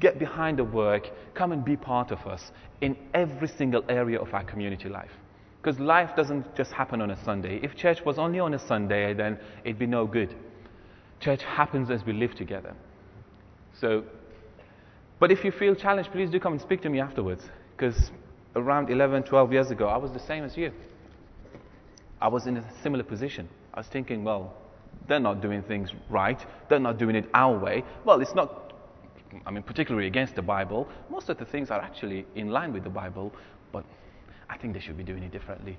get 0.00 0.18
behind 0.18 0.58
the 0.58 0.64
work, 0.64 1.08
come 1.34 1.52
and 1.52 1.64
be 1.64 1.76
part 1.76 2.10
of 2.10 2.18
us 2.26 2.50
in 2.80 2.96
every 3.14 3.48
single 3.48 3.84
area 3.88 4.20
of 4.20 4.34
our 4.34 4.44
community 4.44 4.88
life. 4.88 5.12
Because 5.62 5.78
life 5.78 6.16
doesn't 6.16 6.54
just 6.56 6.72
happen 6.72 7.00
on 7.00 7.12
a 7.12 7.24
Sunday. 7.24 7.60
If 7.62 7.76
church 7.76 8.04
was 8.04 8.18
only 8.18 8.40
on 8.40 8.54
a 8.54 8.58
Sunday, 8.58 9.14
then 9.14 9.38
it'd 9.64 9.78
be 9.78 9.86
no 9.86 10.06
good. 10.06 10.34
Church 11.20 11.42
happens 11.42 11.90
as 11.90 12.04
we 12.04 12.12
live 12.12 12.34
together. 12.34 12.74
So, 13.80 14.04
but 15.18 15.32
if 15.32 15.44
you 15.44 15.50
feel 15.50 15.74
challenged, 15.74 16.10
please 16.12 16.30
do 16.30 16.40
come 16.40 16.52
and 16.52 16.60
speak 16.60 16.82
to 16.82 16.88
me 16.88 17.00
afterwards. 17.00 17.42
Because 17.76 18.10
around 18.54 18.90
11, 18.90 19.24
12 19.24 19.52
years 19.52 19.70
ago, 19.70 19.88
I 19.88 19.96
was 19.96 20.12
the 20.12 20.20
same 20.20 20.44
as 20.44 20.56
you. 20.56 20.72
I 22.20 22.28
was 22.28 22.46
in 22.46 22.56
a 22.56 22.82
similar 22.82 23.04
position. 23.04 23.48
I 23.74 23.80
was 23.80 23.86
thinking, 23.88 24.24
well, 24.24 24.54
they're 25.08 25.20
not 25.20 25.42
doing 25.42 25.62
things 25.62 25.92
right. 26.08 26.40
They're 26.68 26.78
not 26.78 26.98
doing 26.98 27.16
it 27.16 27.28
our 27.34 27.58
way. 27.58 27.84
Well, 28.04 28.20
it's 28.20 28.34
not, 28.34 28.72
I 29.44 29.50
mean, 29.50 29.62
particularly 29.62 30.06
against 30.06 30.34
the 30.34 30.42
Bible. 30.42 30.88
Most 31.10 31.28
of 31.28 31.38
the 31.38 31.44
things 31.44 31.70
are 31.70 31.80
actually 31.80 32.26
in 32.34 32.48
line 32.48 32.72
with 32.72 32.84
the 32.84 32.90
Bible, 32.90 33.32
but 33.72 33.84
I 34.48 34.56
think 34.56 34.72
they 34.74 34.80
should 34.80 34.96
be 34.96 35.04
doing 35.04 35.22
it 35.22 35.32
differently. 35.32 35.78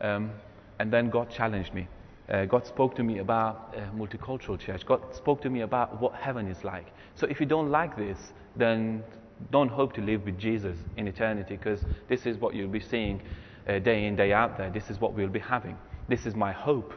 Um, 0.00 0.32
and 0.78 0.92
then 0.92 1.08
God 1.08 1.30
challenged 1.30 1.72
me. 1.72 1.88
Uh, 2.28 2.46
God 2.46 2.66
spoke 2.66 2.94
to 2.96 3.02
me 3.02 3.18
about 3.18 3.74
a 3.76 3.94
multicultural 3.94 4.58
church. 4.58 4.86
God 4.86 5.02
spoke 5.14 5.42
to 5.42 5.50
me 5.50 5.60
about 5.60 6.00
what 6.00 6.14
heaven 6.14 6.48
is 6.48 6.64
like. 6.64 6.86
So 7.14 7.26
if 7.26 7.38
you 7.38 7.46
don't 7.46 7.70
like 7.70 7.96
this, 7.96 8.18
then 8.56 9.02
don't 9.50 9.68
hope 9.68 9.92
to 9.94 10.00
live 10.00 10.24
with 10.24 10.38
Jesus 10.38 10.76
in 10.96 11.06
eternity 11.06 11.56
because 11.56 11.84
this 12.08 12.24
is 12.24 12.38
what 12.38 12.54
you'll 12.54 12.68
be 12.68 12.80
seeing 12.80 13.20
uh, 13.68 13.78
day 13.78 14.06
in, 14.06 14.16
day 14.16 14.32
out 14.32 14.56
there. 14.56 14.70
This 14.70 14.88
is 14.88 15.00
what 15.00 15.12
we'll 15.12 15.28
be 15.28 15.40
having. 15.40 15.76
This 16.08 16.24
is 16.24 16.34
my 16.34 16.52
hope. 16.52 16.94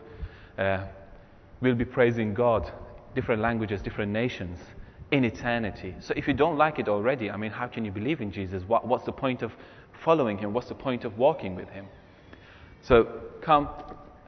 Uh, 0.58 0.86
we'll 1.62 1.76
be 1.76 1.86
praising 1.86 2.34
God, 2.34 2.72
different 3.16 3.42
languages, 3.42 3.82
different 3.82 4.12
nations 4.12 4.60
in 5.12 5.24
eternity. 5.26 5.96
So 6.00 6.14
if 6.16 6.28
you 6.28 6.34
don't 6.34 6.58
like 6.58 6.80
it 6.80 6.88
already, 6.88 7.32
I 7.32 7.38
mean, 7.38 7.52
how 7.52 7.68
can 7.68 7.84
you 7.86 7.92
believe 7.92 8.22
in 8.22 8.32
Jesus? 8.32 8.64
What, 8.64 8.88
what's 8.88 9.06
the 9.06 9.12
point 9.12 9.42
of 9.42 9.52
following 10.04 10.38
him? 10.38 10.54
What's 10.54 10.70
the 10.70 10.76
point 10.76 11.04
of 11.06 11.18
walking 11.18 11.56
with 11.56 11.70
him? 11.70 11.88
So 12.82 13.22
come 13.42 13.70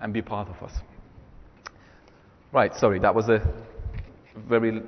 and 0.01 0.13
be 0.13 0.22
part 0.22 0.50
of 0.50 0.62
us. 0.63 0.74
Right, 2.51 2.75
sorry, 2.75 2.98
that 3.00 3.13
was 3.13 3.29
a 3.29 3.48
very 4.36 4.82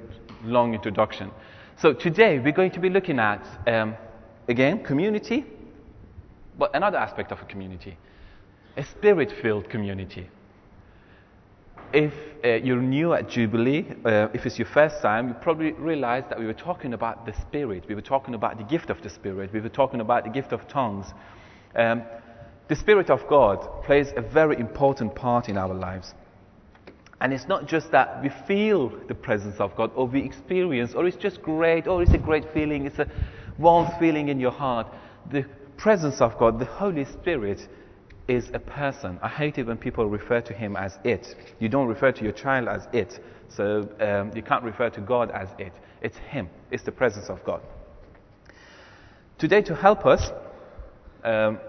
long 0.43 0.73
introduction. 0.73 1.29
So 1.77 1.93
today 1.93 2.39
we're 2.39 2.53
going 2.53 2.71
to 2.71 2.79
be 2.79 2.89
looking 2.89 3.19
at, 3.19 3.45
um, 3.67 3.95
again, 4.47 4.83
community, 4.83 5.45
but 6.57 6.75
another 6.75 6.97
aspect 6.97 7.31
of 7.31 7.39
a 7.39 7.45
community, 7.45 7.99
a 8.77 8.83
spirit 8.83 9.31
filled 9.43 9.69
community. 9.69 10.27
If 11.93 12.13
uh, 12.43 12.47
you're 12.47 12.81
new 12.81 13.13
at 13.13 13.29
Jubilee, 13.29 13.85
uh, 14.05 14.29
if 14.33 14.47
it's 14.47 14.57
your 14.57 14.67
first 14.67 14.99
time, 15.03 15.27
you 15.27 15.35
probably 15.35 15.73
realize 15.73 16.23
that 16.29 16.39
we 16.39 16.47
were 16.47 16.53
talking 16.53 16.95
about 16.95 17.27
the 17.27 17.33
Spirit. 17.41 17.83
We 17.87 17.93
were 17.93 18.01
talking 18.01 18.33
about 18.33 18.57
the 18.57 18.63
gift 18.63 18.89
of 18.89 19.03
the 19.03 19.09
Spirit. 19.09 19.53
We 19.53 19.61
were 19.61 19.69
talking 19.69 20.01
about 20.01 20.23
the 20.23 20.31
gift 20.31 20.51
of 20.51 20.67
tongues. 20.67 21.13
Um, 21.75 22.01
the 22.69 22.75
Spirit 22.75 23.11
of 23.11 23.27
God 23.27 23.83
plays 23.83 24.13
a 24.15 24.21
very 24.21 24.57
important 24.57 25.13
part 25.13 25.47
in 25.47 25.57
our 25.57 25.73
lives. 25.75 26.15
And 27.21 27.31
it's 27.31 27.47
not 27.47 27.67
just 27.67 27.91
that 27.91 28.21
we 28.23 28.29
feel 28.47 28.89
the 29.07 29.13
presence 29.13 29.59
of 29.59 29.75
God 29.75 29.91
or 29.93 30.07
we 30.07 30.21
experience, 30.23 30.93
or 30.95 31.07
it's 31.07 31.17
just 31.17 31.41
great, 31.43 31.87
or 31.87 32.01
it's 32.01 32.13
a 32.13 32.17
great 32.17 32.51
feeling, 32.51 32.87
it's 32.87 32.97
a 32.97 33.07
warm 33.59 33.89
feeling 33.99 34.29
in 34.29 34.39
your 34.39 34.51
heart. 34.51 34.87
The 35.31 35.45
presence 35.77 36.19
of 36.19 36.37
God, 36.39 36.59
the 36.59 36.65
Holy 36.65 37.05
Spirit, 37.05 37.67
is 38.27 38.49
a 38.53 38.59
person. 38.59 39.19
I 39.21 39.27
hate 39.27 39.59
it 39.59 39.67
when 39.67 39.77
people 39.77 40.07
refer 40.07 40.41
to 40.41 40.53
him 40.53 40.75
as 40.75 40.97
it. 41.03 41.35
You 41.59 41.69
don't 41.69 41.87
refer 41.87 42.11
to 42.11 42.23
your 42.23 42.33
child 42.33 42.67
as 42.67 42.87
it. 42.91 43.19
So 43.49 43.87
um, 43.99 44.31
you 44.35 44.41
can't 44.41 44.63
refer 44.63 44.89
to 44.89 45.01
God 45.01 45.29
as 45.31 45.49
it. 45.59 45.73
It's 46.01 46.17
him, 46.17 46.49
it's 46.71 46.83
the 46.83 46.91
presence 46.91 47.29
of 47.29 47.43
God. 47.43 47.61
Today, 49.37 49.61
to 49.63 49.75
help 49.75 50.05
us, 50.05 50.31
um, 51.23 51.59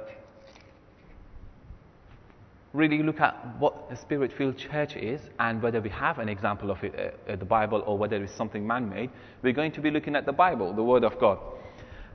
really 2.72 3.02
look 3.02 3.20
at 3.20 3.34
what 3.58 3.86
a 3.90 3.96
spirit 3.96 4.32
filled 4.36 4.56
church 4.56 4.96
is 4.96 5.20
and 5.38 5.62
whether 5.62 5.80
we 5.80 5.90
have 5.90 6.18
an 6.18 6.28
example 6.28 6.70
of 6.70 6.82
it 6.82 6.94
uh, 7.28 7.32
in 7.32 7.38
the 7.38 7.44
Bible 7.44 7.82
or 7.86 7.98
whether 7.98 8.22
it's 8.22 8.34
something 8.34 8.66
man 8.66 8.88
made, 8.88 9.10
we're 9.42 9.52
going 9.52 9.72
to 9.72 9.80
be 9.80 9.90
looking 9.90 10.16
at 10.16 10.24
the 10.24 10.32
Bible, 10.32 10.72
the 10.74 10.82
Word 10.82 11.04
of 11.04 11.18
God. 11.18 11.38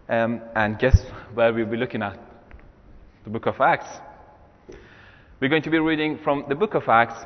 Um, 0.09 0.41
and 0.55 0.79
guess 0.79 0.99
where 1.33 1.53
we'll 1.53 1.65
be 1.65 1.77
looking 1.77 2.01
at? 2.01 2.19
The 3.23 3.29
book 3.29 3.45
of 3.45 3.59
Acts. 3.59 3.99
We're 5.39 5.49
going 5.49 5.63
to 5.63 5.69
be 5.69 5.79
reading 5.79 6.17
from 6.23 6.45
the 6.49 6.55
book 6.55 6.73
of 6.73 6.87
Acts, 6.87 7.25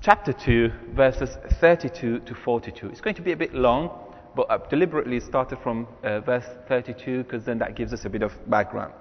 chapter 0.00 0.32
2, 0.32 0.70
verses 0.94 1.30
32 1.60 2.20
to 2.20 2.34
42. 2.34 2.88
It's 2.88 3.00
going 3.00 3.16
to 3.16 3.22
be 3.22 3.32
a 3.32 3.36
bit 3.36 3.54
long, 3.54 3.90
but 4.36 4.48
I've 4.50 4.68
deliberately 4.68 5.18
started 5.18 5.58
from 5.62 5.88
uh, 6.04 6.20
verse 6.20 6.44
32 6.68 7.24
because 7.24 7.44
then 7.44 7.58
that 7.58 7.74
gives 7.74 7.92
us 7.92 8.04
a 8.04 8.08
bit 8.08 8.22
of 8.22 8.32
background. 8.48 8.92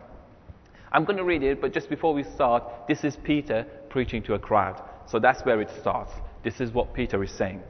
I'm 0.94 1.06
going 1.06 1.18
to 1.18 1.24
read 1.24 1.44
it, 1.44 1.62
but 1.62 1.74
just 1.74 1.90
before 1.90 2.14
we 2.14 2.24
start, 2.24 2.64
this 2.88 3.04
is 3.06 3.16
Peter 3.24 3.66
preaching 3.90 4.22
to 4.24 4.34
a 4.34 4.40
crowd. 4.40 4.82
So 5.08 5.20
that's 5.20 5.46
where 5.46 5.62
it 5.62 5.70
starts. 5.80 6.12
This 6.44 6.60
is 6.60 6.72
what 6.72 6.94
Peter 6.94 7.24
is 7.24 7.32
saying. 7.32 7.62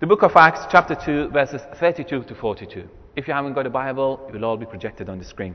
The 0.00 0.06
book 0.06 0.22
of 0.22 0.32
Acts, 0.36 0.60
chapter 0.70 0.94
2, 0.94 1.30
verses 1.30 1.62
32 1.78 2.24
to 2.24 2.34
42. 2.34 2.88
If 3.16 3.28
you 3.28 3.34
haven't 3.34 3.54
got 3.54 3.66
a 3.66 3.70
Bible, 3.70 4.26
it 4.28 4.34
will 4.34 4.44
all 4.44 4.56
be 4.56 4.66
projected 4.66 5.08
on 5.08 5.18
the 5.18 5.24
screen. 5.24 5.54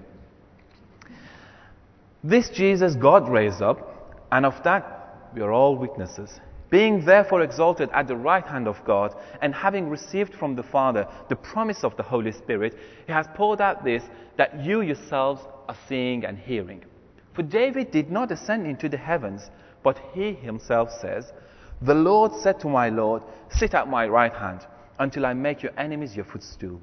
This 2.24 2.50
Jesus 2.50 2.96
God 2.96 3.30
raised 3.30 3.62
up, 3.62 4.26
and 4.32 4.46
of 4.46 4.64
that 4.64 5.30
we 5.36 5.42
are 5.42 5.52
all 5.52 5.76
witnesses. 5.76 6.40
Being 6.72 7.06
therefore 7.06 7.44
exalted 7.44 7.90
at 7.94 8.08
the 8.08 8.16
right 8.16 8.46
hand 8.46 8.68
of 8.68 8.84
God, 8.84 9.16
and 9.44 9.54
having 9.54 9.90
received 9.90 10.34
from 10.34 10.56
the 10.56 10.64
Father 10.64 11.08
the 11.30 11.36
promise 11.36 11.84
of 11.84 11.96
the 11.98 12.04
Holy 12.04 12.32
Spirit, 12.32 12.76
He 13.06 13.14
has 13.14 13.28
poured 13.36 13.62
out 13.62 13.84
this 13.84 14.04
that 14.38 14.64
you 14.64 14.82
yourselves 14.82 15.42
are 15.68 15.78
seeing 15.88 16.26
and 16.26 16.40
hearing. 16.40 16.84
For 17.36 17.44
David 17.44 17.92
did 17.92 18.10
not 18.10 18.32
ascend 18.32 18.66
into 18.66 18.88
the 18.88 18.98
heavens, 18.98 19.52
but 19.84 20.00
he 20.14 20.34
himself 20.34 20.90
says, 20.90 21.34
The 21.82 21.94
Lord 21.94 22.34
said 22.34 22.62
to 22.62 22.70
my 22.70 22.88
Lord, 22.88 23.24
Sit 23.50 23.74
at 23.74 23.90
my 23.90 24.08
right 24.08 24.34
hand, 24.34 24.66
until 25.00 25.26
I 25.26 25.34
make 25.34 25.62
your 25.62 25.74
enemies 25.78 26.16
your 26.16 26.24
footstool. 26.24 26.82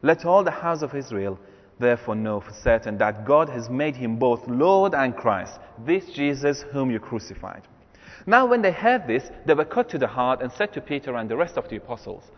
Let 0.00 0.24
all 0.24 0.42
the 0.42 0.50
house 0.50 0.80
of 0.80 0.94
Israel 0.94 1.38
therefore 1.78 2.14
know 2.14 2.40
for 2.40 2.52
certain 2.52 2.96
that 2.98 3.26
God 3.26 3.50
has 3.50 3.68
made 3.68 3.94
him 3.94 4.16
both 4.16 4.48
Lord 4.48 4.94
and 4.94 5.14
Christ, 5.14 5.60
this 5.84 6.06
Jesus 6.10 6.62
whom 6.72 6.90
you 6.90 6.98
crucified. 6.98 7.68
Now, 8.24 8.46
when 8.46 8.62
they 8.62 8.72
heard 8.72 9.06
this, 9.06 9.30
they 9.44 9.54
were 9.54 9.64
cut 9.66 9.90
to 9.90 9.98
the 9.98 10.06
heart 10.06 10.40
and 10.40 10.50
said 10.52 10.72
to 10.72 10.80
Peter 10.80 11.16
and 11.16 11.28
the 11.28 11.36
rest 11.36 11.58
of 11.58 11.68
the 11.68 11.76
apostles, 11.76 12.30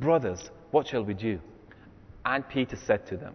Brothers, 0.00 0.50
what 0.70 0.86
shall 0.86 1.04
we 1.04 1.14
do? 1.14 1.40
And 2.24 2.48
Peter 2.48 2.76
said 2.76 3.06
to 3.08 3.16
them, 3.16 3.34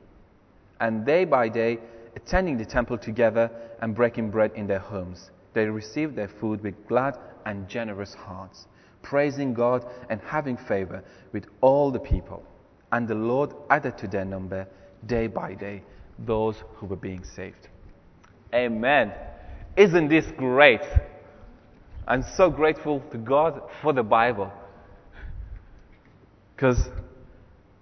and 0.81 1.05
day 1.05 1.23
by 1.23 1.47
day, 1.47 1.79
attending 2.15 2.57
the 2.57 2.65
temple 2.65 2.97
together 2.97 3.49
and 3.81 3.95
breaking 3.95 4.31
bread 4.31 4.51
in 4.55 4.67
their 4.67 4.79
homes. 4.79 5.29
They 5.53 5.65
received 5.65 6.15
their 6.15 6.27
food 6.27 6.61
with 6.61 6.87
glad 6.87 7.17
and 7.45 7.69
generous 7.69 8.13
hearts, 8.13 8.65
praising 9.01 9.53
God 9.53 9.85
and 10.09 10.19
having 10.21 10.57
favor 10.57 11.03
with 11.31 11.45
all 11.61 11.91
the 11.91 11.99
people. 11.99 12.43
And 12.91 13.07
the 13.07 13.15
Lord 13.15 13.53
added 13.69 13.97
to 13.99 14.07
their 14.07 14.25
number 14.25 14.67
day 15.05 15.27
by 15.27 15.53
day 15.53 15.83
those 16.19 16.55
who 16.75 16.87
were 16.87 16.97
being 16.97 17.23
saved. 17.23 17.69
Amen. 18.53 19.13
Isn't 19.77 20.09
this 20.09 20.25
great? 20.37 20.81
I'm 22.07 22.23
so 22.35 22.49
grateful 22.49 23.01
to 23.11 23.17
God 23.17 23.61
for 23.81 23.93
the 23.93 24.03
Bible. 24.03 24.51
Because 26.55 26.89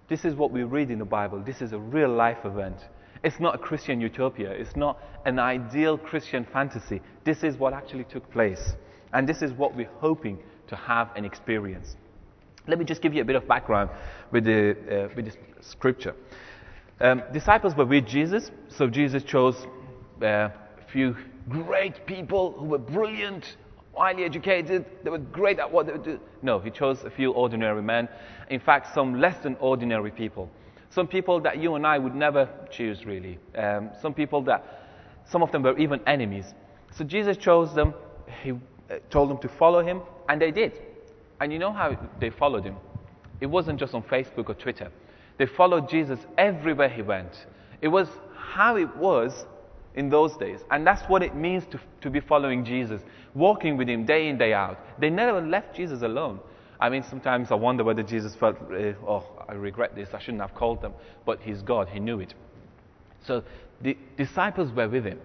this 0.09 0.25
is 0.25 0.35
what 0.35 0.51
we 0.51 0.63
read 0.63 0.89
in 0.91 0.99
the 0.99 1.05
Bible. 1.05 1.41
This 1.41 1.61
is 1.61 1.71
a 1.71 1.79
real 1.79 2.09
life 2.09 2.39
event. 2.43 2.77
It's 3.23 3.39
not 3.39 3.55
a 3.55 3.57
Christian 3.57 4.01
utopia. 4.01 4.49
It's 4.51 4.75
not 4.75 4.99
an 5.25 5.39
ideal 5.39 5.97
Christian 5.97 6.45
fantasy. 6.51 7.01
This 7.25 7.43
is 7.43 7.57
what 7.57 7.73
actually 7.73 8.05
took 8.05 8.29
place. 8.31 8.73
And 9.13 9.27
this 9.27 9.41
is 9.41 9.51
what 9.53 9.75
we're 9.75 9.89
hoping 9.99 10.39
to 10.67 10.75
have 10.75 11.09
and 11.15 11.25
experience. 11.25 11.95
Let 12.67 12.79
me 12.79 12.85
just 12.85 13.01
give 13.01 13.13
you 13.13 13.21
a 13.21 13.25
bit 13.25 13.35
of 13.35 13.47
background 13.47 13.89
with 14.31 14.45
the, 14.45 14.71
uh, 14.71 15.13
with 15.15 15.25
the 15.25 15.37
scripture. 15.61 16.15
Um, 17.01 17.23
disciples 17.33 17.75
were 17.75 17.85
with 17.85 18.05
Jesus, 18.05 18.51
so 18.67 18.87
Jesus 18.87 19.23
chose 19.23 19.55
uh, 20.21 20.25
a 20.25 20.51
few 20.91 21.15
great 21.47 22.05
people 22.05 22.53
who 22.57 22.65
were 22.65 22.77
brilliant, 22.77 23.57
highly 23.95 24.23
educated, 24.23 24.85
they 25.03 25.09
were 25.09 25.17
great 25.17 25.59
at 25.59 25.71
what 25.71 25.87
they 25.87 25.97
do. 25.97 26.19
No, 26.41 26.59
he 26.59 26.69
chose 26.69 27.03
a 27.03 27.09
few 27.09 27.31
ordinary 27.31 27.81
men. 27.81 28.07
In 28.49 28.59
fact, 28.59 28.93
some 28.93 29.19
less 29.19 29.41
than 29.43 29.55
ordinary 29.59 30.11
people. 30.11 30.49
Some 30.89 31.07
people 31.07 31.39
that 31.41 31.59
you 31.59 31.75
and 31.75 31.85
I 31.85 31.97
would 31.97 32.15
never 32.15 32.49
choose, 32.71 33.05
really. 33.05 33.37
Um, 33.55 33.91
some 34.01 34.13
people 34.13 34.41
that, 34.43 34.63
some 35.29 35.43
of 35.43 35.51
them 35.51 35.63
were 35.63 35.77
even 35.77 36.01
enemies. 36.07 36.45
So 36.95 37.03
Jesus 37.03 37.37
chose 37.37 37.75
them. 37.75 37.93
He 38.41 38.51
uh, 38.51 38.55
told 39.09 39.29
them 39.29 39.37
to 39.39 39.47
follow 39.47 39.85
him, 39.85 40.01
and 40.27 40.41
they 40.41 40.51
did. 40.51 40.73
And 41.39 41.53
you 41.53 41.59
know 41.59 41.71
how 41.71 41.97
they 42.19 42.29
followed 42.31 42.63
him? 42.63 42.75
It 43.39 43.45
wasn't 43.45 43.79
just 43.79 43.93
on 43.93 44.03
Facebook 44.03 44.49
or 44.49 44.55
Twitter. 44.55 44.91
They 45.37 45.45
followed 45.45 45.87
Jesus 45.87 46.19
everywhere 46.37 46.89
he 46.89 47.01
went. 47.01 47.45
It 47.81 47.87
was 47.87 48.07
how 48.35 48.75
it 48.75 48.93
was 48.97 49.45
in 49.95 50.09
those 50.09 50.35
days. 50.37 50.59
And 50.71 50.85
that's 50.85 51.07
what 51.09 51.23
it 51.23 51.35
means 51.35 51.63
to, 51.71 51.79
to 52.01 52.09
be 52.09 52.19
following 52.19 52.63
Jesus, 52.63 53.01
walking 53.33 53.77
with 53.77 53.89
him 53.89 54.05
day 54.05 54.29
in, 54.29 54.37
day 54.37 54.53
out. 54.53 54.77
They 54.99 55.09
never 55.09 55.41
left 55.41 55.75
Jesus 55.75 56.01
alone. 56.01 56.39
I 56.79 56.89
mean, 56.89 57.03
sometimes 57.03 57.51
I 57.51 57.55
wonder 57.55 57.83
whether 57.83 58.03
Jesus 58.03 58.35
felt, 58.35 58.55
uh, 58.71 58.93
oh, 59.05 59.25
I 59.47 59.53
regret 59.53 59.95
this, 59.95 60.09
I 60.13 60.19
shouldn't 60.19 60.41
have 60.41 60.55
called 60.55 60.81
them. 60.81 60.93
But 61.25 61.41
he's 61.41 61.61
God, 61.61 61.89
he 61.89 61.99
knew 61.99 62.19
it. 62.19 62.33
So 63.25 63.43
the 63.81 63.97
disciples 64.17 64.71
were 64.71 64.87
with 64.87 65.03
him. 65.03 65.19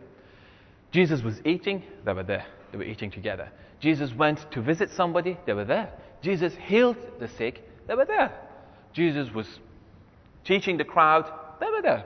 Jesus 0.91 1.23
was 1.23 1.41
eating, 1.45 1.83
they 2.05 2.13
were 2.13 2.23
there. 2.23 2.47
They 2.73 2.79
were 2.79 2.85
eating 2.85 3.11
together. 3.11 3.51
Jesus 3.81 4.13
went 4.15 4.51
to 4.53 4.63
visit 4.63 4.91
somebody, 4.91 5.39
they 5.47 5.53
were 5.53 5.65
there. 5.65 5.93
Jesus 6.23 6.55
healed 6.67 6.97
the 7.21 7.29
sick, 7.29 7.63
they 7.87 7.95
were 7.95 8.05
there. 8.05 8.33
Jesus 8.93 9.33
was 9.33 9.47
teaching 10.45 10.77
the 10.77 10.85
crowd, 10.85 11.31
they 11.61 11.67
were 11.67 11.83
there. 11.83 12.05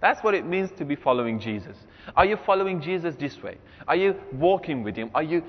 That's 0.00 0.22
what 0.22 0.34
it 0.34 0.44
means 0.44 0.70
to 0.78 0.84
be 0.84 0.94
following 0.94 1.40
Jesus. 1.40 1.76
Are 2.16 2.26
you 2.26 2.36
following 2.44 2.80
Jesus 2.80 3.14
this 3.16 3.42
way? 3.42 3.58
Are 3.88 3.96
you 3.96 4.14
walking 4.32 4.82
with 4.82 4.96
Him? 4.96 5.10
Are 5.14 5.22
you 5.22 5.42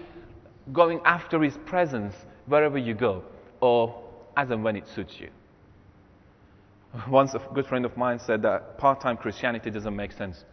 going 0.71 0.99
after 1.05 1.41
His 1.43 1.57
presence 1.65 2.15
wherever 2.45 2.77
you 2.77 2.93
go? 2.93 3.23
Or 3.59 4.03
as 4.35 4.49
and 4.51 4.63
when 4.63 4.75
it 4.75 4.87
suits 4.87 5.19
you? 5.19 5.29
Once 7.09 7.33
a 7.33 7.39
good 7.53 7.67
friend 7.67 7.85
of 7.85 7.95
mine 7.97 8.19
said 8.19 8.41
that 8.41 8.77
part 8.77 9.01
time 9.01 9.17
Christianity 9.17 9.69
doesn't 9.69 9.95
make 9.95 10.11
sense. 10.11 10.45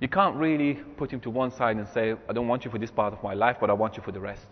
You 0.00 0.08
can't 0.08 0.36
really 0.36 0.74
put 0.96 1.10
him 1.10 1.20
to 1.20 1.30
one 1.30 1.50
side 1.50 1.76
and 1.76 1.88
say, 1.88 2.14
I 2.28 2.32
don't 2.32 2.46
want 2.46 2.64
you 2.64 2.70
for 2.70 2.78
this 2.78 2.90
part 2.90 3.12
of 3.12 3.22
my 3.22 3.34
life, 3.34 3.56
but 3.60 3.68
I 3.68 3.72
want 3.72 3.96
you 3.96 4.02
for 4.02 4.12
the 4.12 4.20
rest. 4.20 4.46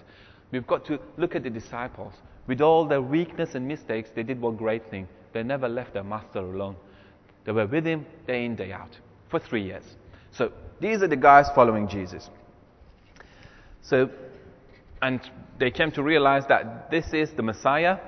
We've 0.50 0.66
got 0.66 0.84
to 0.86 0.98
look 1.16 1.36
at 1.36 1.42
the 1.42 1.50
disciples. 1.50 2.14
With 2.46 2.60
all 2.60 2.86
their 2.86 3.02
weakness 3.02 3.54
and 3.54 3.66
mistakes, 3.66 4.10
they 4.14 4.22
did 4.22 4.40
one 4.40 4.56
great 4.56 4.88
thing. 4.90 5.08
They 5.32 5.42
never 5.42 5.68
left 5.68 5.94
their 5.94 6.04
master 6.04 6.38
alone. 6.38 6.76
They 7.46 7.52
were 7.52 7.66
with 7.66 7.86
him 7.86 8.04
day 8.26 8.44
in, 8.44 8.56
day 8.56 8.72
out 8.72 8.98
for 9.30 9.38
three 9.38 9.62
years. 9.62 9.84
So 10.32 10.52
these 10.80 11.00
are 11.02 11.08
the 11.08 11.16
guys 11.16 11.46
following 11.54 11.88
Jesus. 11.88 12.28
So, 13.82 14.10
and 15.00 15.20
they 15.58 15.70
came 15.70 15.92
to 15.92 16.02
realize 16.02 16.44
that 16.48 16.90
this 16.90 17.12
is 17.12 17.30
the 17.30 17.42
Messiah, 17.42 17.98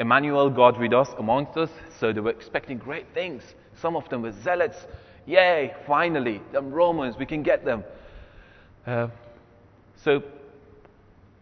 Emmanuel, 0.00 0.50
God 0.50 0.78
with 0.78 0.92
us, 0.92 1.08
amongst 1.18 1.56
us. 1.56 1.70
So 2.00 2.12
they 2.12 2.20
were 2.20 2.30
expecting 2.30 2.78
great 2.78 3.06
things. 3.14 3.42
Some 3.80 3.94
of 3.94 4.08
them 4.08 4.22
were 4.22 4.32
zealots. 4.32 4.76
Yay, 5.24 5.72
finally, 5.86 6.42
them 6.52 6.72
Romans, 6.72 7.14
we 7.16 7.26
can 7.26 7.44
get 7.44 7.64
them. 7.64 7.84
Uh, 8.84 9.06
so 10.02 10.22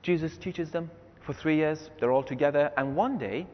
Jesus 0.03 0.37
teaches 0.37 0.71
them 0.71 0.91
for 1.25 1.33
three 1.33 1.57
years. 1.57 1.89
They're 1.99 2.13
all 2.13 2.23
together. 2.23 2.71
And 2.77 2.95
one 2.95 3.17
day, 3.17 3.47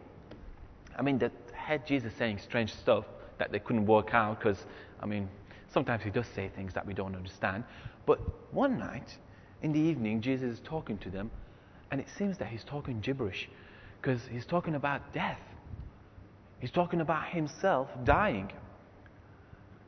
I 0.98 1.02
mean, 1.02 1.18
they 1.18 1.30
had 1.52 1.86
Jesus 1.86 2.12
saying 2.18 2.38
strange 2.38 2.74
stuff 2.74 3.04
that 3.38 3.52
they 3.52 3.58
couldn't 3.58 3.86
work 3.86 4.14
out 4.14 4.38
because, 4.38 4.64
I 5.00 5.06
mean, 5.06 5.28
sometimes 5.72 6.02
he 6.02 6.10
does 6.10 6.26
say 6.34 6.50
things 6.54 6.74
that 6.74 6.86
we 6.86 6.94
don't 6.94 7.14
understand. 7.14 7.64
But 8.06 8.20
one 8.52 8.78
night, 8.78 9.16
in 9.62 9.72
the 9.72 9.80
evening, 9.80 10.20
Jesus 10.20 10.54
is 10.54 10.60
talking 10.64 10.98
to 10.98 11.10
them, 11.10 11.30
and 11.90 12.00
it 12.00 12.06
seems 12.16 12.38
that 12.38 12.48
he's 12.48 12.64
talking 12.64 13.00
gibberish 13.00 13.48
because 14.00 14.20
he's 14.30 14.46
talking 14.46 14.74
about 14.74 15.12
death. 15.12 15.40
He's 16.60 16.70
talking 16.70 17.00
about 17.00 17.28
himself 17.28 17.88
dying. 18.04 18.50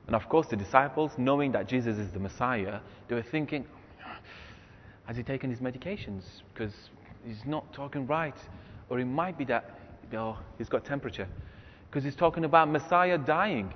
And 0.07 0.15
of 0.15 0.29
course, 0.29 0.47
the 0.49 0.57
disciples, 0.57 1.12
knowing 1.19 1.53
that 1.53 1.69
Jesus 1.69 1.99
is 1.99 2.11
the 2.12 2.19
Messiah, 2.19 2.81
they 3.09 3.15
were 3.15 3.23
thinking, 3.23 3.67
has 5.07 5.17
he 5.17 5.23
taken 5.23 5.50
his 5.50 5.61
medications? 5.61 6.23
Because 6.53 6.75
he's 7.26 7.45
not 7.47 7.73
talking 7.73 8.07
right. 8.07 8.37
Or 8.88 8.99
it 8.99 9.05
might 9.05 9.38
be 9.38 9.45
that 9.47 9.79
oh, 10.15 10.38
he's 10.59 10.69
got 10.69 10.85
temperature. 10.85 11.29
Because 11.88 12.05
he's 12.05 12.16
talking 12.16 12.45
about 12.45 12.69
Messiah 12.71 13.19
dying. 13.19 13.73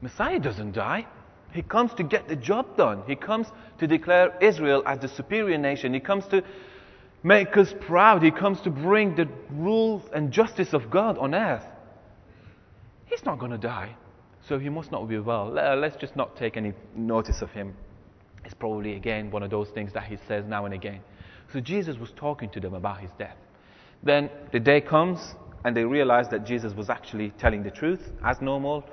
Messiah 0.00 0.38
doesn't 0.38 0.72
die. 0.72 1.06
He 1.52 1.62
comes 1.62 1.94
to 1.94 2.02
get 2.02 2.28
the 2.28 2.36
job 2.36 2.76
done. 2.76 3.02
He 3.06 3.16
comes 3.16 3.46
to 3.78 3.86
declare 3.86 4.36
Israel 4.40 4.82
as 4.86 4.98
the 5.00 5.08
superior 5.08 5.58
nation. 5.58 5.94
He 5.94 6.00
comes 6.00 6.26
to 6.26 6.42
make 7.22 7.56
us 7.56 7.74
proud. 7.80 8.22
He 8.22 8.30
comes 8.30 8.60
to 8.62 8.70
bring 8.70 9.16
the 9.16 9.28
rules 9.50 10.02
and 10.12 10.30
justice 10.30 10.72
of 10.72 10.90
God 10.90 11.18
on 11.18 11.34
earth. 11.34 11.64
He's 13.06 13.24
not 13.24 13.38
going 13.38 13.52
to 13.52 13.58
die. 13.58 13.96
So 14.48 14.58
he 14.58 14.68
must 14.68 14.92
not 14.92 15.08
be 15.08 15.18
well. 15.18 15.58
Uh, 15.58 15.76
let's 15.76 15.96
just 15.96 16.16
not 16.16 16.36
take 16.36 16.56
any 16.56 16.72
notice 16.94 17.42
of 17.42 17.50
him. 17.50 17.74
It's 18.44 18.54
probably, 18.54 18.94
again, 18.94 19.30
one 19.30 19.42
of 19.42 19.50
those 19.50 19.68
things 19.70 19.92
that 19.94 20.04
he 20.04 20.16
says 20.28 20.44
now 20.46 20.64
and 20.64 20.72
again. 20.72 21.00
So 21.52 21.60
Jesus 21.60 21.96
was 21.98 22.12
talking 22.16 22.50
to 22.50 22.60
them 22.60 22.74
about 22.74 23.00
his 23.00 23.10
death. 23.18 23.36
Then 24.02 24.30
the 24.52 24.60
day 24.60 24.80
comes, 24.80 25.34
and 25.64 25.76
they 25.76 25.84
realized 25.84 26.30
that 26.30 26.44
Jesus 26.44 26.72
was 26.74 26.88
actually 26.90 27.30
telling 27.38 27.62
the 27.62 27.70
truth 27.70 28.12
as 28.24 28.40
normal. 28.40 28.84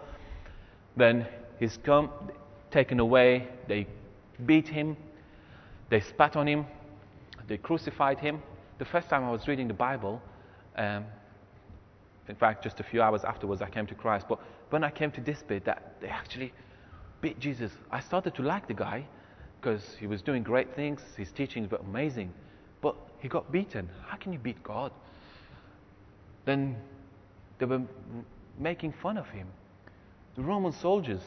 Then 0.97 1.27
he's 1.59 1.77
come, 1.77 2.09
taken 2.71 2.99
away. 2.99 3.47
They 3.67 3.87
beat 4.45 4.67
him. 4.67 4.97
They 5.89 6.01
spat 6.01 6.35
on 6.35 6.47
him. 6.47 6.65
They 7.47 7.57
crucified 7.57 8.19
him. 8.19 8.41
The 8.79 8.85
first 8.85 9.09
time 9.09 9.23
I 9.23 9.31
was 9.31 9.47
reading 9.47 9.67
the 9.67 9.73
Bible, 9.73 10.21
um, 10.75 11.05
in 12.27 12.35
fact, 12.35 12.63
just 12.63 12.79
a 12.79 12.83
few 12.83 13.01
hours 13.01 13.23
afterwards, 13.23 13.61
I 13.61 13.69
came 13.69 13.85
to 13.87 13.95
Christ. 13.95 14.25
But 14.27 14.39
when 14.71 14.83
I 14.83 14.89
came 14.89 15.11
to 15.11 15.21
this 15.21 15.43
bit, 15.47 15.63
that 15.65 15.95
they 16.01 16.07
actually 16.07 16.51
beat 17.21 17.39
Jesus, 17.39 17.71
I 17.91 17.99
started 17.99 18.35
to 18.35 18.41
like 18.41 18.67
the 18.67 18.73
guy 18.73 19.05
because 19.61 19.95
he 19.99 20.07
was 20.07 20.21
doing 20.21 20.43
great 20.43 20.75
things. 20.75 21.01
His 21.15 21.31
teachings 21.31 21.71
were 21.71 21.77
amazing. 21.77 22.33
But 22.81 22.95
he 23.19 23.27
got 23.27 23.51
beaten. 23.51 23.89
How 24.07 24.17
can 24.17 24.33
you 24.33 24.39
beat 24.39 24.61
God? 24.63 24.91
Then 26.45 26.77
they 27.59 27.65
were 27.65 27.81
making 28.59 28.93
fun 29.01 29.17
of 29.17 29.27
him. 29.29 29.47
The 30.35 30.43
Roman 30.43 30.71
soldiers, 30.71 31.21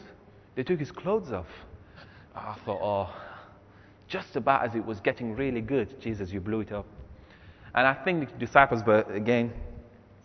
they 0.54 0.62
took 0.62 0.78
his 0.78 0.92
clothes 0.92 1.32
off. 1.32 1.46
I 2.34 2.54
thought, 2.64 2.80
oh, 2.82 3.14
just 4.06 4.36
about 4.36 4.64
as 4.64 4.74
it 4.74 4.84
was 4.84 5.00
getting 5.00 5.34
really 5.34 5.60
good, 5.60 6.00
Jesus, 6.00 6.30
you 6.30 6.40
blew 6.40 6.60
it 6.60 6.72
up. 6.72 6.86
And 7.74 7.86
I 7.86 7.94
think 7.94 8.32
the 8.32 8.38
disciples 8.38 8.82
were, 8.86 9.02
again, 9.12 9.52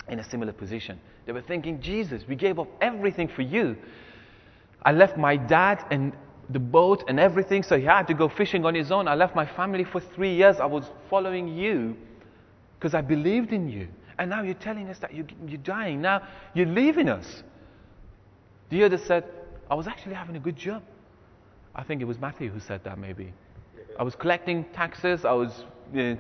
in 0.07 0.19
a 0.19 0.23
similar 0.23 0.53
position. 0.53 1.00
They 1.25 1.31
were 1.31 1.41
thinking, 1.41 1.81
Jesus, 1.81 2.23
we 2.27 2.35
gave 2.35 2.59
up 2.59 2.67
everything 2.81 3.27
for 3.27 3.41
you. 3.41 3.77
I 4.83 4.91
left 4.91 5.17
my 5.17 5.38
dad 5.38 5.85
and 5.91 6.13
the 6.50 6.59
boat 6.59 7.05
and 7.07 7.19
everything, 7.19 7.63
so 7.63 7.77
he 7.77 7.85
had 7.85 8.07
to 8.07 8.13
go 8.13 8.27
fishing 8.27 8.65
on 8.65 8.75
his 8.75 8.91
own. 8.91 9.07
I 9.07 9.15
left 9.15 9.35
my 9.35 9.45
family 9.45 9.85
for 9.85 10.01
three 10.01 10.35
years. 10.35 10.57
I 10.59 10.65
was 10.65 10.89
following 11.09 11.47
you 11.47 11.95
because 12.77 12.93
I 12.93 13.01
believed 13.01 13.53
in 13.53 13.69
you. 13.69 13.88
And 14.17 14.29
now 14.29 14.43
you're 14.43 14.53
telling 14.53 14.89
us 14.89 15.00
that 15.00 15.13
you, 15.13 15.25
you're 15.48 15.58
dying. 15.58 16.01
Now 16.01 16.27
you're 16.53 16.66
leaving 16.66 17.09
us. 17.09 17.44
The 18.70 18.83
other 18.83 18.98
said, 18.98 19.25
I 19.70 19.75
was 19.75 19.87
actually 19.87 20.16
having 20.16 20.35
a 20.35 20.40
good 20.40 20.55
job. 20.55 20.83
I 21.75 21.83
think 21.83 22.01
it 22.01 22.05
was 22.05 22.20
Matthew 22.20 22.50
who 22.50 22.59
said 22.59 22.83
that, 22.83 22.98
maybe. 22.98 23.33
I 24.00 24.03
was 24.03 24.16
collecting 24.16 24.66
taxes. 24.74 25.25
I 25.25 25.33
was 25.33 25.66
you 25.94 26.03
know, 26.03 26.18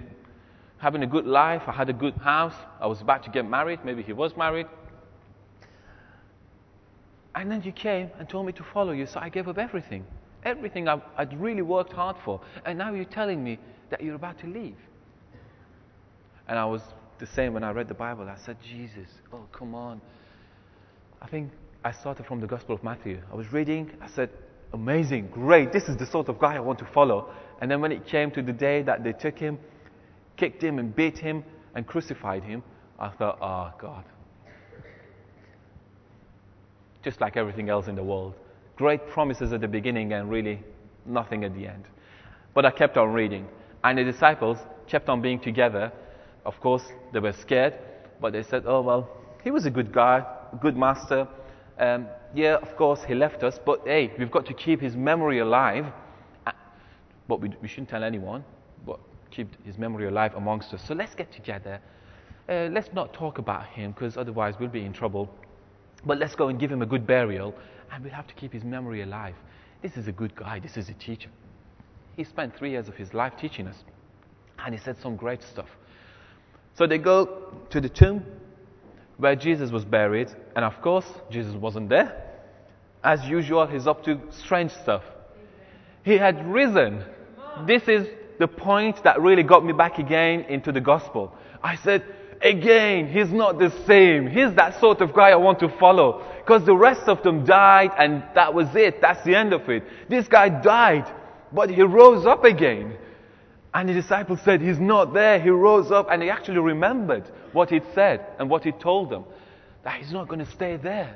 having 0.77 1.03
a 1.03 1.07
good 1.07 1.25
life. 1.25 1.63
I 1.67 1.71
had 1.71 1.89
a 1.89 1.93
good 1.93 2.15
house. 2.15 2.55
I 2.79 2.87
was 2.87 3.01
about 3.01 3.23
to 3.23 3.29
get 3.29 3.47
married. 3.47 3.85
Maybe 3.85 4.01
he 4.01 4.13
was 4.13 4.35
married. 4.35 4.67
And 7.35 7.51
then 7.51 7.63
you 7.63 7.71
came 7.71 8.11
and 8.19 8.29
told 8.29 8.45
me 8.45 8.51
to 8.53 8.63
follow 8.63 8.91
you, 8.91 9.07
so 9.07 9.19
I 9.19 9.29
gave 9.29 9.47
up 9.47 9.57
everything. 9.57 10.05
Everything 10.43 10.87
I, 10.87 10.95
would 11.17 11.39
really 11.39 11.61
worked 11.61 11.93
hard 11.93 12.15
for. 12.23 12.41
And 12.65 12.77
now 12.77 12.93
you're 12.93 13.05
telling 13.05 13.43
me 13.43 13.57
that 13.89 14.01
you're 14.01 14.15
about 14.15 14.39
to 14.39 14.47
leave. 14.47 14.77
And 16.47 16.59
I 16.59 16.65
was 16.65 16.81
the 17.23 17.35
same 17.35 17.53
when 17.53 17.63
I 17.63 17.71
read 17.71 17.87
the 17.87 17.93
Bible. 17.93 18.27
I 18.27 18.37
said, 18.45 18.57
Jesus, 18.61 19.07
oh, 19.31 19.45
come 19.53 19.73
on. 19.73 20.01
I 21.21 21.27
think 21.27 21.51
I 21.81 21.93
started 21.93 22.25
from 22.25 22.41
the 22.41 22.47
Gospel 22.47 22.75
of 22.75 22.83
Matthew. 22.83 23.21
I 23.31 23.35
was 23.35 23.53
reading, 23.53 23.91
I 24.01 24.09
said, 24.09 24.29
amazing, 24.73 25.29
great, 25.31 25.71
this 25.71 25.83
is 25.83 25.95
the 25.95 26.05
sort 26.05 26.27
of 26.27 26.37
guy 26.37 26.55
I 26.55 26.59
want 26.59 26.79
to 26.79 26.85
follow. 26.93 27.33
And 27.61 27.71
then 27.71 27.79
when 27.79 27.93
it 27.93 28.05
came 28.07 28.29
to 28.31 28.41
the 28.41 28.51
day 28.51 28.81
that 28.81 29.05
they 29.05 29.13
took 29.13 29.39
him 29.39 29.57
kicked 30.35 30.61
him 30.61 30.79
and 30.79 30.93
beat 30.93 31.17
him 31.17 31.45
and 31.75 31.87
crucified 31.87 32.43
him, 32.43 32.61
I 32.99 33.09
thought, 33.09 33.37
oh, 33.41 33.71
God. 33.79 34.03
Just 37.03 37.21
like 37.21 37.37
everything 37.37 37.69
else 37.69 37.87
in 37.87 37.95
the 37.95 38.03
world. 38.03 38.33
Great 38.75 39.07
promises 39.07 39.53
at 39.53 39.61
the 39.61 39.67
beginning 39.67 40.11
and 40.11 40.29
really 40.29 40.61
nothing 41.05 41.45
at 41.45 41.53
the 41.53 41.67
end. 41.67 41.85
But 42.53 42.65
I 42.65 42.71
kept 42.71 42.97
on 42.97 43.13
reading. 43.13 43.47
And 43.83 43.97
the 43.97 44.03
disciples 44.03 44.57
kept 44.87 45.07
on 45.07 45.21
being 45.21 45.39
together. 45.39 45.91
Of 46.45 46.59
course, 46.59 46.83
they 47.11 47.19
were 47.19 47.33
scared, 47.33 47.73
but 48.21 48.33
they 48.33 48.43
said, 48.43 48.63
oh, 48.65 48.81
well, 48.81 49.09
he 49.43 49.51
was 49.51 49.65
a 49.65 49.71
good 49.71 49.91
guy, 49.91 50.25
a 50.51 50.55
good 50.57 50.77
master. 50.77 51.27
Um, 51.79 52.07
yeah, 52.35 52.55
of 52.55 52.75
course, 52.75 53.03
he 53.03 53.15
left 53.15 53.43
us, 53.43 53.59
but 53.65 53.81
hey, 53.85 54.11
we've 54.17 54.31
got 54.31 54.45
to 54.47 54.53
keep 54.53 54.81
his 54.81 54.95
memory 54.95 55.39
alive. 55.39 55.85
But 57.27 57.39
we, 57.39 57.53
we 57.61 57.67
shouldn't 57.67 57.89
tell 57.89 58.03
anyone 58.03 58.43
but 58.85 58.99
keep 59.31 59.47
his 59.65 59.77
memory 59.77 60.07
alive 60.07 60.33
amongst 60.35 60.73
us. 60.73 60.83
So 60.87 60.93
let's 60.93 61.15
get 61.15 61.31
together. 61.31 61.79
Uh, 62.47 62.69
let's 62.71 62.91
not 62.93 63.13
talk 63.13 63.37
about 63.37 63.65
him 63.67 63.91
because 63.91 64.17
otherwise 64.17 64.55
we'll 64.59 64.69
be 64.69 64.83
in 64.83 64.93
trouble. 64.93 65.29
But 66.05 66.17
let's 66.17 66.35
go 66.35 66.49
and 66.49 66.59
give 66.59 66.71
him 66.71 66.81
a 66.81 66.85
good 66.85 67.07
burial 67.07 67.53
and 67.91 68.03
we'll 68.03 68.13
have 68.13 68.27
to 68.27 68.33
keep 68.33 68.51
his 68.51 68.63
memory 68.63 69.01
alive. 69.01 69.35
This 69.81 69.97
is 69.97 70.07
a 70.07 70.11
good 70.11 70.35
guy. 70.35 70.59
This 70.59 70.77
is 70.77 70.89
a 70.89 70.93
teacher. 70.93 71.29
He 72.15 72.23
spent 72.23 72.55
three 72.55 72.71
years 72.71 72.87
of 72.87 72.95
his 72.95 73.13
life 73.13 73.33
teaching 73.39 73.67
us 73.67 73.77
and 74.59 74.73
he 74.75 74.79
said 74.79 74.97
some 75.01 75.15
great 75.15 75.41
stuff. 75.41 75.69
So 76.75 76.87
they 76.87 76.97
go 76.97 77.53
to 77.69 77.81
the 77.81 77.89
tomb 77.89 78.25
where 79.17 79.35
Jesus 79.35 79.71
was 79.71 79.85
buried, 79.85 80.29
and 80.55 80.65
of 80.65 80.81
course, 80.81 81.05
Jesus 81.29 81.53
wasn't 81.53 81.89
there. 81.89 82.21
As 83.03 83.23
usual, 83.25 83.67
he's 83.67 83.85
up 83.85 84.03
to 84.05 84.19
strange 84.31 84.71
stuff. 84.71 85.03
He 86.03 86.17
had 86.17 86.45
risen. 86.47 87.03
This 87.67 87.83
is 87.87 88.07
the 88.39 88.47
point 88.47 89.03
that 89.03 89.21
really 89.21 89.43
got 89.43 89.63
me 89.63 89.73
back 89.73 89.99
again 89.99 90.41
into 90.49 90.71
the 90.71 90.81
gospel. 90.81 91.33
I 91.61 91.75
said, 91.75 92.03
again, 92.41 93.07
he's 93.07 93.31
not 93.31 93.59
the 93.59 93.71
same. 93.85 94.27
He's 94.27 94.53
that 94.55 94.79
sort 94.79 95.01
of 95.01 95.13
guy 95.13 95.29
I 95.29 95.35
want 95.35 95.59
to 95.59 95.69
follow. 95.79 96.25
Because 96.39 96.65
the 96.65 96.75
rest 96.75 97.03
of 97.07 97.23
them 97.23 97.45
died 97.45 97.91
and 97.97 98.23
that 98.35 98.53
was 98.53 98.67
it. 98.75 98.99
That's 98.99 99.23
the 99.23 99.35
end 99.35 99.53
of 99.53 99.69
it. 99.69 99.83
This 100.09 100.27
guy 100.27 100.49
died, 100.49 101.05
but 101.53 101.69
he 101.69 101.81
rose 101.83 102.25
up 102.25 102.43
again. 102.43 102.97
And 103.73 103.89
the 103.89 103.93
disciples 103.93 104.39
said, 104.41 104.61
He's 104.61 104.79
not 104.79 105.13
there. 105.13 105.39
He 105.39 105.49
rose 105.49 105.91
up 105.91 106.07
and 106.11 106.21
he 106.21 106.29
actually 106.29 106.59
remembered 106.59 107.23
what 107.53 107.69
he'd 107.69 107.83
said 107.95 108.25
and 108.37 108.49
what 108.49 108.63
he 108.63 108.71
told 108.71 109.09
them. 109.09 109.25
That 109.83 109.99
he's 109.99 110.11
not 110.11 110.27
going 110.27 110.39
to 110.45 110.51
stay 110.51 110.77
there. 110.77 111.15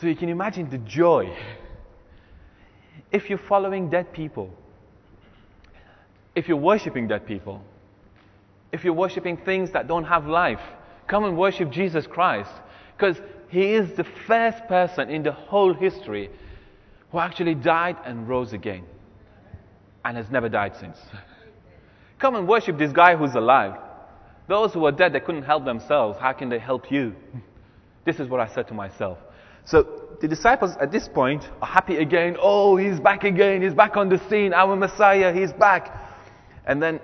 So 0.00 0.08
you 0.08 0.16
can 0.16 0.28
imagine 0.28 0.68
the 0.68 0.78
joy. 0.78 1.34
If 3.12 3.30
you're 3.30 3.38
following 3.38 3.88
dead 3.88 4.12
people, 4.12 4.52
if 6.34 6.48
you're 6.48 6.56
worshiping 6.56 7.08
dead 7.08 7.24
people, 7.24 7.62
if 8.72 8.84
you're 8.84 8.92
worshiping 8.92 9.38
things 9.38 9.70
that 9.70 9.86
don't 9.86 10.04
have 10.04 10.26
life, 10.26 10.60
come 11.06 11.24
and 11.24 11.38
worship 11.38 11.70
Jesus 11.70 12.06
Christ. 12.06 12.50
Because 12.96 13.16
he 13.48 13.74
is 13.74 13.96
the 13.96 14.04
first 14.26 14.66
person 14.66 15.08
in 15.08 15.22
the 15.22 15.32
whole 15.32 15.72
history 15.72 16.30
who 17.12 17.20
actually 17.20 17.54
died 17.54 17.96
and 18.04 18.28
rose 18.28 18.52
again 18.52 18.84
and 20.06 20.16
has 20.16 20.30
never 20.30 20.48
died 20.48 20.74
since. 20.78 20.96
Come 22.18 22.36
and 22.36 22.46
worship 22.48 22.78
this 22.78 22.92
guy 22.92 23.16
who's 23.16 23.34
alive. 23.34 23.78
Those 24.48 24.72
who 24.72 24.86
are 24.86 24.92
dead, 24.92 25.12
they 25.12 25.20
couldn't 25.20 25.42
help 25.42 25.64
themselves. 25.64 26.18
How 26.20 26.32
can 26.32 26.48
they 26.48 26.60
help 26.60 26.90
you? 26.90 27.14
This 28.04 28.20
is 28.20 28.28
what 28.28 28.38
I 28.38 28.46
said 28.46 28.68
to 28.68 28.74
myself. 28.74 29.18
So 29.64 30.16
the 30.20 30.28
disciples 30.28 30.76
at 30.80 30.92
this 30.92 31.08
point 31.08 31.42
are 31.60 31.66
happy 31.66 31.96
again. 31.96 32.36
Oh, 32.40 32.76
he's 32.76 33.00
back 33.00 33.24
again. 33.24 33.62
He's 33.62 33.74
back 33.74 33.96
on 33.96 34.08
the 34.08 34.20
scene. 34.30 34.54
Our 34.54 34.76
Messiah, 34.76 35.34
he's 35.34 35.52
back. 35.52 35.92
And 36.64 36.80
then 36.80 37.00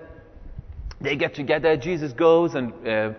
they 1.01 1.17
get 1.17 1.35
together. 1.35 1.77
Jesus 1.77 2.13
goes 2.13 2.55
and 2.55 2.73
uh, 2.87 3.15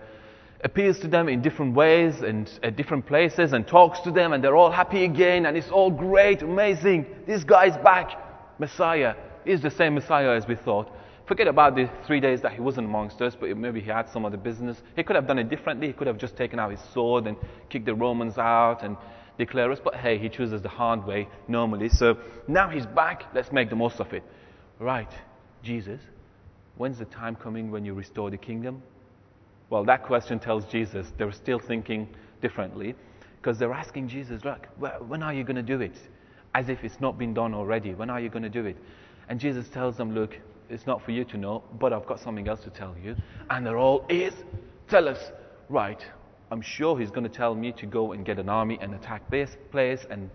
appeals 0.62 0.98
to 1.00 1.08
them 1.08 1.28
in 1.28 1.42
different 1.42 1.74
ways 1.74 2.22
and 2.22 2.50
at 2.62 2.74
different 2.74 3.06
places 3.06 3.52
and 3.52 3.68
talks 3.68 4.00
to 4.00 4.10
them, 4.10 4.32
and 4.32 4.42
they're 4.42 4.56
all 4.56 4.70
happy 4.70 5.04
again, 5.04 5.44
and 5.44 5.58
it's 5.58 5.70
all 5.70 5.90
great, 5.90 6.40
amazing. 6.40 7.04
This 7.26 7.44
guy's 7.44 7.76
back. 7.84 8.18
Messiah 8.58 9.14
is 9.44 9.60
the 9.60 9.70
same 9.70 9.94
Messiah 9.94 10.30
as 10.30 10.46
we 10.46 10.54
thought. 10.54 10.90
Forget 11.26 11.48
about 11.48 11.74
the 11.74 11.88
three 12.06 12.20
days 12.20 12.42
that 12.42 12.52
he 12.52 12.60
wasn't 12.60 12.86
amongst 12.86 13.22
us, 13.22 13.34
but 13.34 13.56
maybe 13.56 13.80
he 13.80 13.88
had 13.88 14.08
some 14.10 14.26
other 14.26 14.36
business. 14.36 14.82
He 14.94 15.02
could 15.02 15.16
have 15.16 15.26
done 15.26 15.38
it 15.38 15.48
differently. 15.48 15.86
He 15.86 15.92
could 15.94 16.06
have 16.06 16.18
just 16.18 16.36
taken 16.36 16.58
out 16.58 16.70
his 16.70 16.80
sword 16.92 17.26
and 17.26 17.36
kicked 17.70 17.86
the 17.86 17.94
Romans 17.94 18.36
out 18.36 18.82
and 18.82 18.96
declare 19.38 19.72
us. 19.72 19.78
But 19.82 19.94
hey, 19.96 20.18
he 20.18 20.28
chooses 20.28 20.60
the 20.60 20.68
hard 20.68 21.06
way 21.06 21.28
normally. 21.48 21.88
So 21.88 22.18
now 22.46 22.68
he's 22.68 22.84
back. 22.84 23.24
Let's 23.34 23.52
make 23.52 23.70
the 23.70 23.76
most 23.76 24.00
of 24.00 24.12
it. 24.12 24.22
Right, 24.78 25.10
Jesus, 25.62 26.00
when's 26.76 26.98
the 26.98 27.06
time 27.06 27.36
coming 27.36 27.70
when 27.70 27.86
you 27.86 27.94
restore 27.94 28.30
the 28.30 28.36
kingdom? 28.36 28.82
Well, 29.70 29.84
that 29.84 30.02
question 30.02 30.38
tells 30.38 30.66
Jesus 30.66 31.12
they're 31.16 31.32
still 31.32 31.58
thinking 31.58 32.08
differently 32.42 32.94
because 33.40 33.58
they're 33.58 33.72
asking 33.72 34.08
Jesus, 34.08 34.44
look, 34.44 34.66
when 35.06 35.22
are 35.22 35.32
you 35.32 35.44
going 35.44 35.56
to 35.56 35.62
do 35.62 35.80
it? 35.80 35.96
As 36.54 36.68
if 36.68 36.84
it's 36.84 37.00
not 37.00 37.18
been 37.18 37.34
done 37.34 37.54
already. 37.54 37.94
When 37.94 38.10
are 38.10 38.20
you 38.20 38.28
going 38.28 38.42
to 38.42 38.48
do 38.48 38.66
it? 38.66 38.76
And 39.28 39.40
Jesus 39.40 39.66
tells 39.68 39.96
them, 39.96 40.14
look, 40.14 40.36
it's 40.68 40.86
not 40.86 41.04
for 41.04 41.10
you 41.10 41.24
to 41.26 41.36
know, 41.36 41.62
but 41.78 41.92
I've 41.92 42.06
got 42.06 42.20
something 42.20 42.48
else 42.48 42.60
to 42.64 42.70
tell 42.70 42.94
you. 43.02 43.16
And 43.50 43.66
they're 43.66 43.78
all, 43.78 44.06
is, 44.08 44.34
tell 44.88 45.08
us, 45.08 45.18
right. 45.68 46.02
I'm 46.50 46.62
sure 46.62 46.98
he's 46.98 47.10
going 47.10 47.24
to 47.24 47.34
tell 47.34 47.54
me 47.54 47.72
to 47.72 47.86
go 47.86 48.12
and 48.12 48.24
get 48.24 48.38
an 48.38 48.48
army 48.48 48.78
and 48.80 48.94
attack 48.94 49.30
this 49.30 49.50
place, 49.70 50.04
and 50.10 50.30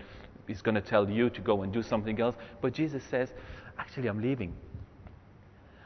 he's 0.47 0.61
going 0.61 0.75
to 0.75 0.81
tell 0.81 1.09
you 1.09 1.29
to 1.31 1.41
go 1.41 1.63
and 1.63 1.71
do 1.71 1.81
something 1.81 2.19
else. 2.19 2.35
But 2.61 2.73
Jesus 2.73 3.03
says, 3.09 3.29
actually, 3.77 4.07
I'm 4.07 4.21
leaving. 4.21 4.53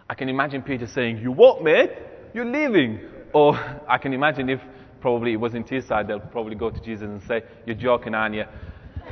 I 0.10 0.16
can 0.16 0.30
imagine 0.30 0.62
Peter 0.62 0.88
saying, 0.88 1.20
You 1.20 1.32
what, 1.32 1.64
mate? 1.64 1.92
You're 2.34 2.46
leaving. 2.46 3.00
Or 3.34 3.56
I 3.88 3.98
can 3.98 4.14
imagine 4.14 4.50
if 4.50 4.60
probably 5.02 5.34
it 5.34 5.38
was 5.38 5.54
in 5.54 5.64
Teesside, 5.64 6.08
they'll 6.08 6.20
probably 6.20 6.56
go 6.56 6.70
to 6.70 6.80
Jesus 6.82 7.04
and 7.04 7.22
say, 7.24 7.42
You're 7.66 7.76
joking, 7.76 8.14
aren't 8.14 8.36
you? 8.36 8.44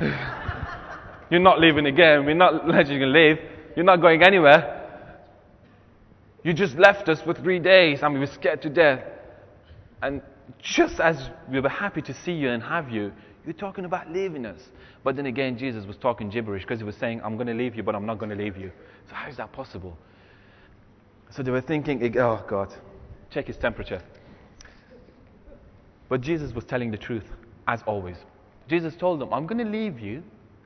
You're 1.30 1.40
not 1.40 1.60
leaving 1.60 1.86
again. 1.86 2.26
We're 2.26 2.34
not 2.34 2.68
letting 2.68 3.00
you 3.00 3.06
leave. 3.06 3.38
You're 3.76 3.84
not 3.84 4.00
going 4.00 4.22
anywhere. 4.22 4.80
You 6.42 6.52
just 6.52 6.76
left 6.76 7.08
us 7.08 7.22
for 7.22 7.34
three 7.34 7.58
days 7.58 8.00
and 8.02 8.14
we 8.14 8.20
were 8.20 8.26
scared 8.26 8.62
to 8.62 8.70
death. 8.70 9.02
And 10.02 10.20
just 10.60 11.00
as 11.00 11.30
we 11.50 11.60
were 11.60 11.68
happy 11.68 12.02
to 12.02 12.14
see 12.14 12.32
you 12.32 12.50
and 12.50 12.62
have 12.62 12.90
you, 12.90 13.12
you're 13.44 13.54
talking 13.54 13.84
about 13.84 14.10
leaving 14.10 14.46
us. 14.46 14.60
But 15.04 15.16
then 15.16 15.26
again, 15.26 15.58
Jesus 15.58 15.84
was 15.86 15.96
talking 15.96 16.30
gibberish 16.30 16.62
because 16.62 16.78
he 16.78 16.84
was 16.84 16.96
saying, 16.96 17.20
I'm 17.24 17.36
going 17.36 17.48
to 17.48 17.54
leave 17.54 17.74
you, 17.74 17.82
but 17.82 17.94
I'm 17.94 18.06
not 18.06 18.18
going 18.18 18.30
to 18.30 18.36
leave 18.36 18.56
you. 18.56 18.70
So, 19.08 19.14
how 19.14 19.28
is 19.28 19.36
that 19.36 19.52
possible? 19.52 19.96
So, 21.30 21.42
they 21.42 21.50
were 21.50 21.60
thinking, 21.60 22.16
oh, 22.18 22.44
God, 22.48 22.72
check 23.30 23.46
his 23.46 23.56
temperature. 23.56 24.02
But 26.08 26.20
Jesus 26.20 26.52
was 26.52 26.64
telling 26.64 26.90
the 26.90 26.98
truth, 26.98 27.24
as 27.66 27.82
always. 27.86 28.16
Jesus 28.68 28.94
told 28.94 29.20
them, 29.20 29.32
I'm 29.32 29.46
going 29.46 29.64
to 29.64 29.70
leave 29.70 29.98
you, 29.98 30.22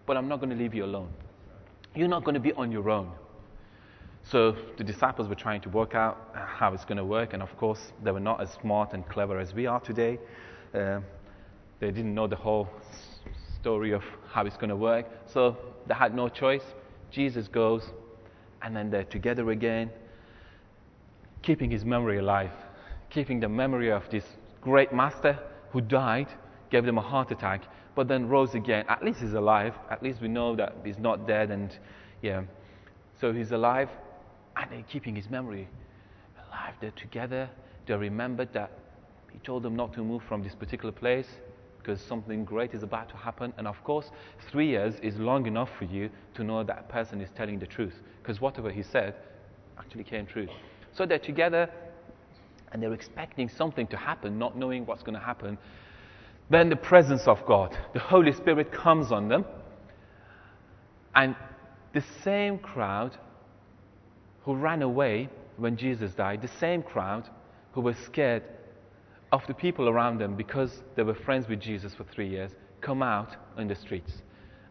but 0.07 0.17
I'm 0.17 0.29
not 0.29 0.41
going 0.41 0.51
to 0.51 0.57
leave 0.57 0.75
you 0.75 0.85
alone. 0.85 1.09
You're 1.97 2.09
not 2.09 2.25
going 2.25 2.35
to 2.35 2.41
be 2.41 2.53
on 2.53 2.71
your 2.71 2.91
own. 2.91 3.11
So 4.23 4.55
the 4.77 4.85
disciples 4.85 5.29
were 5.29 5.35
trying 5.35 5.63
to 5.63 5.71
work 5.71 5.95
out 5.95 6.19
how 6.35 6.75
it's 6.75 6.85
going 6.85 6.99
to 6.99 7.05
work, 7.05 7.33
and 7.33 7.43
of 7.43 7.57
course, 7.57 7.81
they 8.05 8.11
were 8.11 8.21
not 8.21 8.43
as 8.43 8.51
smart 8.61 8.93
and 8.93 9.09
clever 9.09 9.39
as 9.39 9.55
we 9.55 9.67
are 9.67 9.81
today. 9.81 10.19
Uh, 10.75 11.01
they 11.81 11.91
didn't 11.91 12.15
know 12.15 12.27
the 12.27 12.37
whole 12.37 12.69
story 13.59 13.93
of 13.93 14.03
how 14.29 14.45
it's 14.45 14.59
going 14.59 14.69
to 14.69 14.77
work, 14.77 15.07
so 15.27 15.57
they 15.87 15.95
had 15.95 16.15
no 16.15 16.29
choice. 16.29 16.65
Jesus 17.11 17.49
goes, 17.49 17.89
and 18.61 18.77
then 18.77 18.91
they're 18.91 19.05
together 19.05 19.51
again, 19.51 19.91
keeping 21.41 21.71
his 21.71 21.85
memory 21.85 22.19
alive, 22.19 22.53
keeping 23.09 23.41
the 23.41 23.49
memory 23.49 23.91
of 23.91 24.03
this 24.11 24.25
great 24.61 24.93
master 24.93 25.39
who 25.71 25.81
died, 25.81 26.29
gave 26.69 26.85
them 26.85 26.99
a 26.99 27.03
heart 27.03 27.31
attack, 27.31 27.63
but 27.97 28.07
then 28.07 28.29
rose 28.29 28.55
again. 28.55 28.85
At 28.89 29.05
least 29.05 29.21
he's 29.21 29.33
alive. 29.33 29.75
At 29.91 30.03
least 30.03 30.21
we 30.21 30.29
know 30.29 30.55
that 30.55 30.77
he's 30.85 30.99
not 30.99 31.27
dead, 31.27 31.51
and 31.51 31.77
yeah. 32.23 32.43
So 33.21 33.33
he's 33.33 33.51
alive, 33.51 33.89
and 34.55 34.71
they're 34.71 34.85
keeping 34.89 35.17
his 35.17 35.29
memory 35.29 35.67
alive. 36.47 36.75
They're 36.81 36.93
together. 36.93 37.51
They 37.87 37.95
remembered 37.95 38.53
that 38.53 38.71
he 39.33 39.39
told 39.41 39.65
them 39.65 39.75
not 39.75 39.93
to 39.95 40.05
move 40.05 40.23
from 40.29 40.43
this 40.43 40.55
particular 40.55 40.93
place 40.93 41.27
because 41.79 42.01
something 42.01 42.45
great 42.45 42.75
is 42.75 42.83
about 42.83 43.09
to 43.09 43.17
happen. 43.17 43.53
And 43.59 43.67
of 43.67 43.83
course, 43.85 44.11
three 44.51 44.69
years 44.69 44.95
is 45.03 45.17
long 45.19 45.47
enough 45.47 45.71
for 45.79 45.85
you 45.85 46.11
to 46.35 46.45
know 46.45 46.65
that 46.65 46.89
person 46.89 47.21
is 47.21 47.31
telling 47.37 47.59
the 47.59 47.67
truth 47.67 47.95
because 48.23 48.41
whatever 48.41 48.71
he 48.71 48.83
said 48.83 49.15
actually 49.79 50.05
came 50.05 50.27
true. 50.27 50.49
So 50.93 51.07
they're 51.07 51.19
together 51.19 51.71
and 52.73 52.83
they're 52.83 52.93
expecting 52.93 53.49
something 53.49 53.87
to 53.87 53.97
happen, 53.97 54.39
not 54.39 54.57
knowing 54.57 54.85
what's 54.85 55.03
going 55.03 55.19
to 55.19 55.25
happen. 55.25 55.57
Then 56.49 56.69
the 56.69 56.77
presence 56.77 57.27
of 57.27 57.45
God, 57.47 57.77
the 57.93 57.99
Holy 57.99 58.33
Spirit 58.33 58.73
comes 58.73 59.11
on 59.11 59.29
them. 59.29 59.45
And 61.15 61.35
the 61.93 62.05
same 62.23 62.59
crowd 62.59 63.17
who 64.45 64.55
ran 64.55 64.83
away 64.83 65.29
when 65.57 65.77
Jesus 65.77 66.13
died, 66.13 66.43
the 66.43 66.49
same 66.61 66.83
crowd 66.83 67.29
who 67.73 67.81
were 67.81 67.95
scared 67.95 68.43
of 69.33 69.43
the 69.47 69.55
people 69.55 69.89
around 69.89 70.19
them 70.19 70.37
because 70.37 70.83
they 70.95 71.03
were 71.03 71.15
friends 71.15 71.49
with 71.49 71.61
Jesus 71.61 71.95
for 71.95 72.05
three 72.05 72.29
years, 72.29 72.53
come 72.81 73.03
out 73.03 73.37
in 73.59 73.67
the 73.67 73.75
streets 73.75 74.23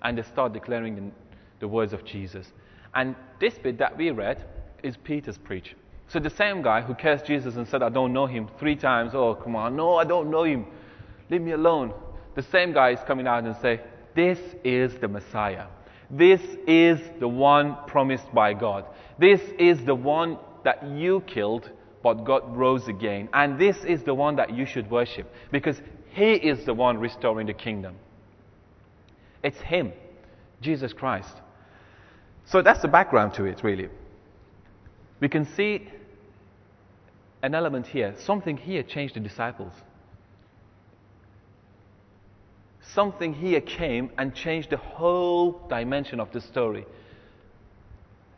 and 0.01 0.17
they 0.17 0.21
start 0.21 0.53
declaring 0.53 1.11
the, 1.59 1.67
words 1.67 1.93
of 1.93 2.05
Jesus. 2.05 2.51
And 2.93 3.15
this 3.39 3.57
bit 3.57 3.79
that 3.79 3.97
we 3.97 4.11
read 4.11 4.45
is 4.83 4.95
Peter's 4.97 5.38
preach. 5.39 5.75
So 6.07 6.19
the 6.19 6.29
same 6.29 6.61
guy 6.61 6.81
who 6.81 6.93
cursed 6.93 7.25
Jesus 7.25 7.55
and 7.55 7.67
said, 7.67 7.81
I 7.81 7.89
don't 7.89 8.13
know 8.13 8.27
him 8.27 8.47
three 8.59 8.75
times, 8.75 9.15
oh, 9.15 9.33
come 9.33 9.55
on, 9.55 9.75
no, 9.75 9.95
I 9.95 10.03
don't 10.03 10.29
know 10.29 10.43
him. 10.43 10.67
Leave 11.29 11.41
me 11.41 11.51
alone. 11.51 11.93
The 12.35 12.43
same 12.43 12.73
guy 12.73 12.91
is 12.91 12.99
coming 13.07 13.27
out 13.27 13.43
and 13.43 13.55
say, 13.61 13.81
this 14.15 14.39
is 14.63 14.93
the 14.99 15.07
Messiah. 15.07 15.67
This 16.09 16.41
is 16.67 16.99
the 17.19 17.27
one 17.27 17.77
promised 17.88 18.33
by 18.33 18.53
God. 18.53 18.85
This 19.19 19.41
is 19.57 19.83
the 19.85 19.95
one 19.95 20.38
that 20.63 20.85
you 20.85 21.21
killed, 21.21 21.69
but 22.03 22.25
God 22.25 22.55
rose 22.55 22.88
again. 22.88 23.29
And 23.33 23.59
this 23.59 23.77
is 23.85 24.03
the 24.03 24.13
one 24.13 24.35
that 24.35 24.53
you 24.53 24.65
should 24.65 24.89
worship 24.89 25.31
because 25.51 25.77
He 26.11 26.33
is 26.33 26.65
the 26.65 26.73
one 26.73 26.97
restoring 26.97 27.47
the 27.47 27.53
kingdom. 27.53 27.95
It's 29.43 29.59
Him, 29.59 29.93
Jesus 30.61 30.93
Christ. 30.93 31.33
So 32.45 32.61
that's 32.61 32.81
the 32.81 32.88
background 32.88 33.33
to 33.35 33.45
it, 33.45 33.63
really. 33.63 33.89
We 35.19 35.29
can 35.29 35.45
see 35.55 35.88
an 37.41 37.55
element 37.55 37.88
here. 37.88 38.15
Something 38.19 38.57
here 38.57 38.83
changed 38.83 39.15
the 39.15 39.19
disciples. 39.19 39.73
Something 42.95 43.34
here 43.34 43.62
came 43.62 44.10
and 44.17 44.34
changed 44.34 44.71
the 44.71 44.77
whole 44.77 45.62
dimension 45.69 46.19
of 46.19 46.31
the 46.31 46.41
story. 46.41 46.86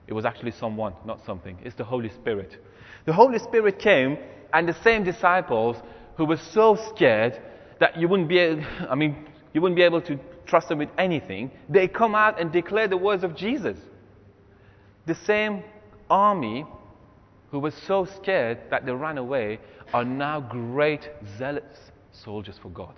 It 0.08 0.14
was 0.14 0.26
actually 0.26 0.52
someone, 0.52 0.94
not 1.06 1.24
something. 1.26 1.58
It's 1.64 1.76
the 1.76 1.84
Holy 1.84 2.10
Spirit. 2.10 2.58
The 3.06 3.14
Holy 3.14 3.40
Spirit 3.40 3.80
came, 3.80 4.18
and 4.54 4.68
the 4.68 4.82
same 4.84 5.04
disciples 5.04 5.78
who 6.16 6.26
were 6.26 6.38
so 6.38 6.76
scared 6.90 7.40
that 7.80 7.98
you 7.98 8.08
wouldn't 8.08 8.28
be, 8.28 8.40
able, 8.40 8.64
I 8.90 8.96
mean, 8.96 9.28
you 9.54 9.62
wouldn't 9.62 9.78
be 9.78 9.84
able 9.84 10.02
to 10.02 10.20
trust 10.46 10.70
them 10.70 10.80
with 10.80 10.90
anything, 10.98 11.52
they 11.70 11.88
come 11.88 12.16
out 12.16 12.40
and 12.40 12.52
declare 12.52 12.88
the 12.88 12.98
words 12.98 13.24
of 13.24 13.36
Jesus. 13.36 13.78
The 15.06 15.16
same 15.16 15.64
army 16.10 16.66
who 17.52 17.60
were 17.60 17.72
so 17.72 18.06
scared 18.06 18.60
that 18.72 18.86
they 18.86 18.92
ran 18.92 19.18
away 19.18 19.60
are 19.94 20.06
now 20.06 20.40
great, 20.40 21.10
zealous 21.38 21.92
soldiers 22.12 22.58
for 22.62 22.70
God. 22.70 22.94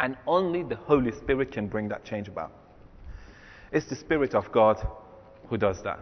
And 0.00 0.16
only 0.26 0.62
the 0.62 0.76
Holy 0.76 1.12
Spirit 1.12 1.52
can 1.52 1.68
bring 1.68 1.88
that 1.88 2.04
change 2.04 2.26
about. 2.26 2.52
It's 3.70 3.86
the 3.86 3.94
Spirit 3.94 4.34
of 4.34 4.50
God 4.50 4.84
who 5.48 5.58
does 5.58 5.82
that. 5.82 6.00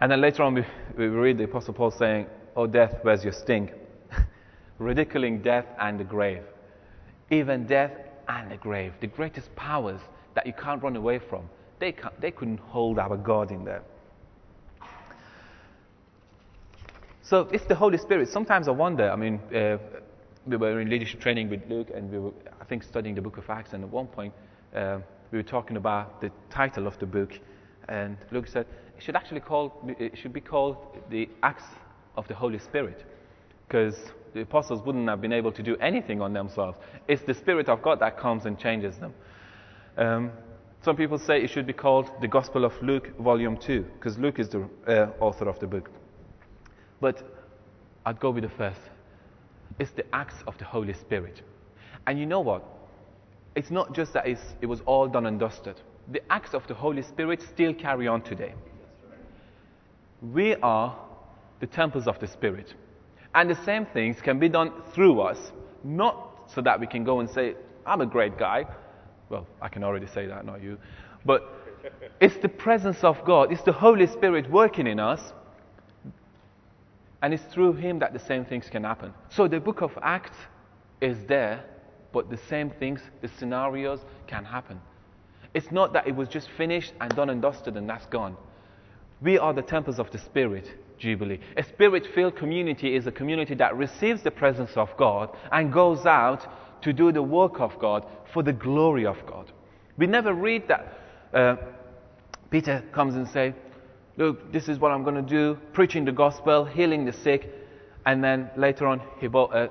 And 0.00 0.10
then 0.10 0.20
later 0.20 0.44
on, 0.44 0.54
we, 0.54 0.64
we 0.96 1.06
read 1.08 1.36
the 1.36 1.44
Apostle 1.44 1.74
Paul 1.74 1.90
saying, 1.90 2.26
Oh, 2.56 2.66
death, 2.66 2.94
where's 3.02 3.24
your 3.24 3.32
sting? 3.32 3.70
Ridiculing 4.78 5.42
death 5.42 5.66
and 5.78 6.00
the 6.00 6.04
grave. 6.04 6.42
Even 7.30 7.66
death 7.66 7.92
and 8.28 8.50
the 8.50 8.56
grave, 8.56 8.92
the 9.00 9.06
greatest 9.08 9.54
powers 9.56 10.00
that 10.34 10.46
you 10.46 10.52
can't 10.52 10.82
run 10.82 10.96
away 10.96 11.18
from, 11.18 11.48
they, 11.80 11.94
they 12.20 12.30
couldn't 12.30 12.60
hold 12.60 12.98
our 12.98 13.16
God 13.16 13.50
in 13.50 13.64
there. 13.64 13.82
So 17.22 17.48
it's 17.52 17.66
the 17.66 17.74
Holy 17.74 17.98
Spirit. 17.98 18.28
Sometimes 18.28 18.68
I 18.68 18.72
wonder, 18.72 19.10
I 19.10 19.16
mean, 19.16 19.40
uh, 19.54 19.78
we 20.50 20.56
were 20.56 20.80
in 20.80 20.90
leadership 20.90 21.20
training 21.20 21.48
with 21.48 21.62
Luke, 21.68 21.88
and 21.94 22.10
we 22.10 22.18
were, 22.18 22.32
I 22.60 22.64
think, 22.64 22.82
studying 22.82 23.14
the 23.14 23.22
book 23.22 23.38
of 23.38 23.48
Acts. 23.48 23.72
And 23.72 23.84
at 23.84 23.90
one 23.90 24.06
point, 24.06 24.34
uh, 24.74 24.98
we 25.30 25.38
were 25.38 25.44
talking 25.44 25.76
about 25.76 26.20
the 26.20 26.30
title 26.50 26.86
of 26.86 26.98
the 26.98 27.06
book, 27.06 27.38
and 27.88 28.16
Luke 28.30 28.46
said 28.48 28.66
it 28.96 29.02
should 29.02 29.16
actually 29.16 29.42
it 29.98 30.18
should 30.18 30.32
be 30.32 30.40
called 30.40 30.76
the 31.08 31.28
Acts 31.42 31.64
of 32.16 32.26
the 32.28 32.34
Holy 32.34 32.58
Spirit, 32.58 33.04
because 33.66 33.96
the 34.34 34.40
apostles 34.42 34.82
wouldn't 34.84 35.08
have 35.08 35.20
been 35.20 35.32
able 35.32 35.52
to 35.52 35.62
do 35.62 35.76
anything 35.76 36.20
on 36.20 36.32
themselves. 36.32 36.78
It's 37.08 37.22
the 37.22 37.34
Spirit 37.34 37.68
of 37.68 37.82
God 37.82 38.00
that 38.00 38.18
comes 38.18 38.46
and 38.46 38.58
changes 38.58 38.96
them. 38.98 39.14
Um, 39.96 40.32
some 40.82 40.96
people 40.96 41.18
say 41.18 41.42
it 41.42 41.50
should 41.50 41.66
be 41.66 41.72
called 41.72 42.10
the 42.20 42.28
Gospel 42.28 42.64
of 42.64 42.72
Luke, 42.82 43.16
Volume 43.18 43.56
2, 43.56 43.82
because 43.94 44.18
Luke 44.18 44.38
is 44.38 44.48
the 44.48 44.68
uh, 44.86 45.10
author 45.20 45.48
of 45.48 45.58
the 45.60 45.66
book. 45.66 45.90
But 47.00 47.22
I'd 48.06 48.18
go 48.18 48.30
with 48.30 48.44
the 48.44 48.50
first. 48.50 48.80
It's 49.80 49.92
the 49.92 50.04
acts 50.14 50.34
of 50.46 50.58
the 50.58 50.66
Holy 50.66 50.92
Spirit. 50.92 51.40
And 52.06 52.18
you 52.18 52.26
know 52.26 52.40
what? 52.40 52.62
It's 53.54 53.70
not 53.70 53.94
just 53.94 54.12
that 54.12 54.26
it 54.26 54.66
was 54.66 54.82
all 54.82 55.08
done 55.08 55.24
and 55.24 55.40
dusted. 55.40 55.80
The 56.12 56.20
acts 56.30 56.52
of 56.52 56.66
the 56.66 56.74
Holy 56.74 57.00
Spirit 57.00 57.40
still 57.40 57.72
carry 57.72 58.06
on 58.06 58.20
today. 58.20 58.54
we 60.20 60.54
are 60.56 60.96
the 61.60 61.66
temples 61.66 62.06
of 62.06 62.20
the 62.20 62.26
Spirit. 62.26 62.74
And 63.34 63.48
the 63.48 63.64
same 63.64 63.86
things 63.86 64.20
can 64.20 64.38
be 64.38 64.50
done 64.50 64.70
through 64.94 65.20
us, 65.22 65.50
not 65.82 66.50
so 66.54 66.60
that 66.60 66.78
we 66.78 66.86
can 66.86 67.02
go 67.02 67.20
and 67.20 67.30
say, 67.30 67.54
I'm 67.86 68.02
a 68.02 68.06
great 68.06 68.38
guy. 68.38 68.66
Well, 69.30 69.46
I 69.62 69.68
can 69.68 69.82
already 69.82 70.08
say 70.08 70.26
that, 70.26 70.44
not 70.44 70.62
you. 70.62 70.76
But 71.24 71.42
it's 72.20 72.36
the 72.42 72.50
presence 72.50 73.02
of 73.02 73.24
God, 73.24 73.50
it's 73.50 73.62
the 73.62 73.72
Holy 73.72 74.06
Spirit 74.06 74.50
working 74.50 74.86
in 74.86 75.00
us. 75.00 75.32
And 77.22 77.34
it's 77.34 77.44
through 77.52 77.74
Him 77.74 77.98
that 77.98 78.12
the 78.12 78.18
same 78.18 78.44
things 78.44 78.68
can 78.70 78.84
happen. 78.84 79.12
So 79.28 79.46
the 79.46 79.60
book 79.60 79.82
of 79.82 79.92
Acts 80.02 80.36
is 81.00 81.16
there, 81.26 81.64
but 82.12 82.30
the 82.30 82.38
same 82.48 82.70
things, 82.70 83.00
the 83.20 83.28
scenarios 83.28 84.00
can 84.26 84.44
happen. 84.44 84.80
It's 85.54 85.70
not 85.70 85.92
that 85.92 86.06
it 86.06 86.14
was 86.14 86.28
just 86.28 86.48
finished 86.56 86.92
and 87.00 87.14
done 87.14 87.30
and 87.30 87.42
dusted 87.42 87.76
and 87.76 87.88
that's 87.88 88.06
gone. 88.06 88.36
We 89.20 89.38
are 89.38 89.52
the 89.52 89.62
temples 89.62 89.98
of 89.98 90.10
the 90.10 90.18
Spirit, 90.18 90.66
Jubilee. 90.98 91.40
A 91.56 91.62
spirit 91.62 92.06
filled 92.14 92.36
community 92.36 92.94
is 92.94 93.06
a 93.06 93.12
community 93.12 93.54
that 93.56 93.76
receives 93.76 94.22
the 94.22 94.30
presence 94.30 94.76
of 94.76 94.96
God 94.96 95.36
and 95.52 95.72
goes 95.72 96.06
out 96.06 96.46
to 96.82 96.92
do 96.92 97.12
the 97.12 97.22
work 97.22 97.60
of 97.60 97.78
God 97.78 98.06
for 98.32 98.42
the 98.42 98.52
glory 98.52 99.04
of 99.04 99.16
God. 99.26 99.52
We 99.98 100.06
never 100.06 100.32
read 100.32 100.68
that 100.68 100.98
uh, 101.34 101.56
Peter 102.50 102.82
comes 102.92 103.14
and 103.14 103.28
says, 103.28 103.54
Look, 104.20 104.52
this 104.52 104.68
is 104.68 104.78
what 104.78 104.92
I'm 104.92 105.02
going 105.02 105.14
to 105.14 105.22
do 105.22 105.58
preaching 105.72 106.04
the 106.04 106.12
gospel, 106.12 106.66
healing 106.66 107.06
the 107.06 107.12
sick, 107.12 107.50
and 108.04 108.22
then 108.22 108.50
later 108.54 108.86
on 108.86 109.00
he 109.18 109.28
bought 109.28 109.56
a 109.56 109.70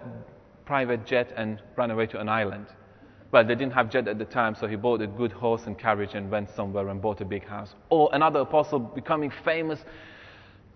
private 0.66 1.06
jet 1.06 1.32
and 1.38 1.62
ran 1.76 1.92
away 1.92 2.08
to 2.08 2.20
an 2.20 2.28
island. 2.28 2.66
Well, 3.32 3.46
they 3.46 3.54
didn't 3.54 3.74
have 3.74 3.92
jet 3.92 4.08
at 4.08 4.18
the 4.18 4.26
time, 4.26 4.56
so 4.56 4.66
he 4.66 4.76
bought 4.76 5.02
a 5.02 5.08
good 5.08 5.32
horse 5.32 5.68
and 5.68 5.78
carriage 5.78 6.16
and 6.16 6.32
went 6.32 6.50
somewhere 6.50 6.88
and 6.88 7.00
bought 7.00 7.22
a 7.22 7.26
big 7.26 7.46
house. 7.46 7.76
Or 7.92 8.10
another 8.12 8.40
apostle 8.40 8.80
becoming 8.80 9.32
famous 9.46 9.82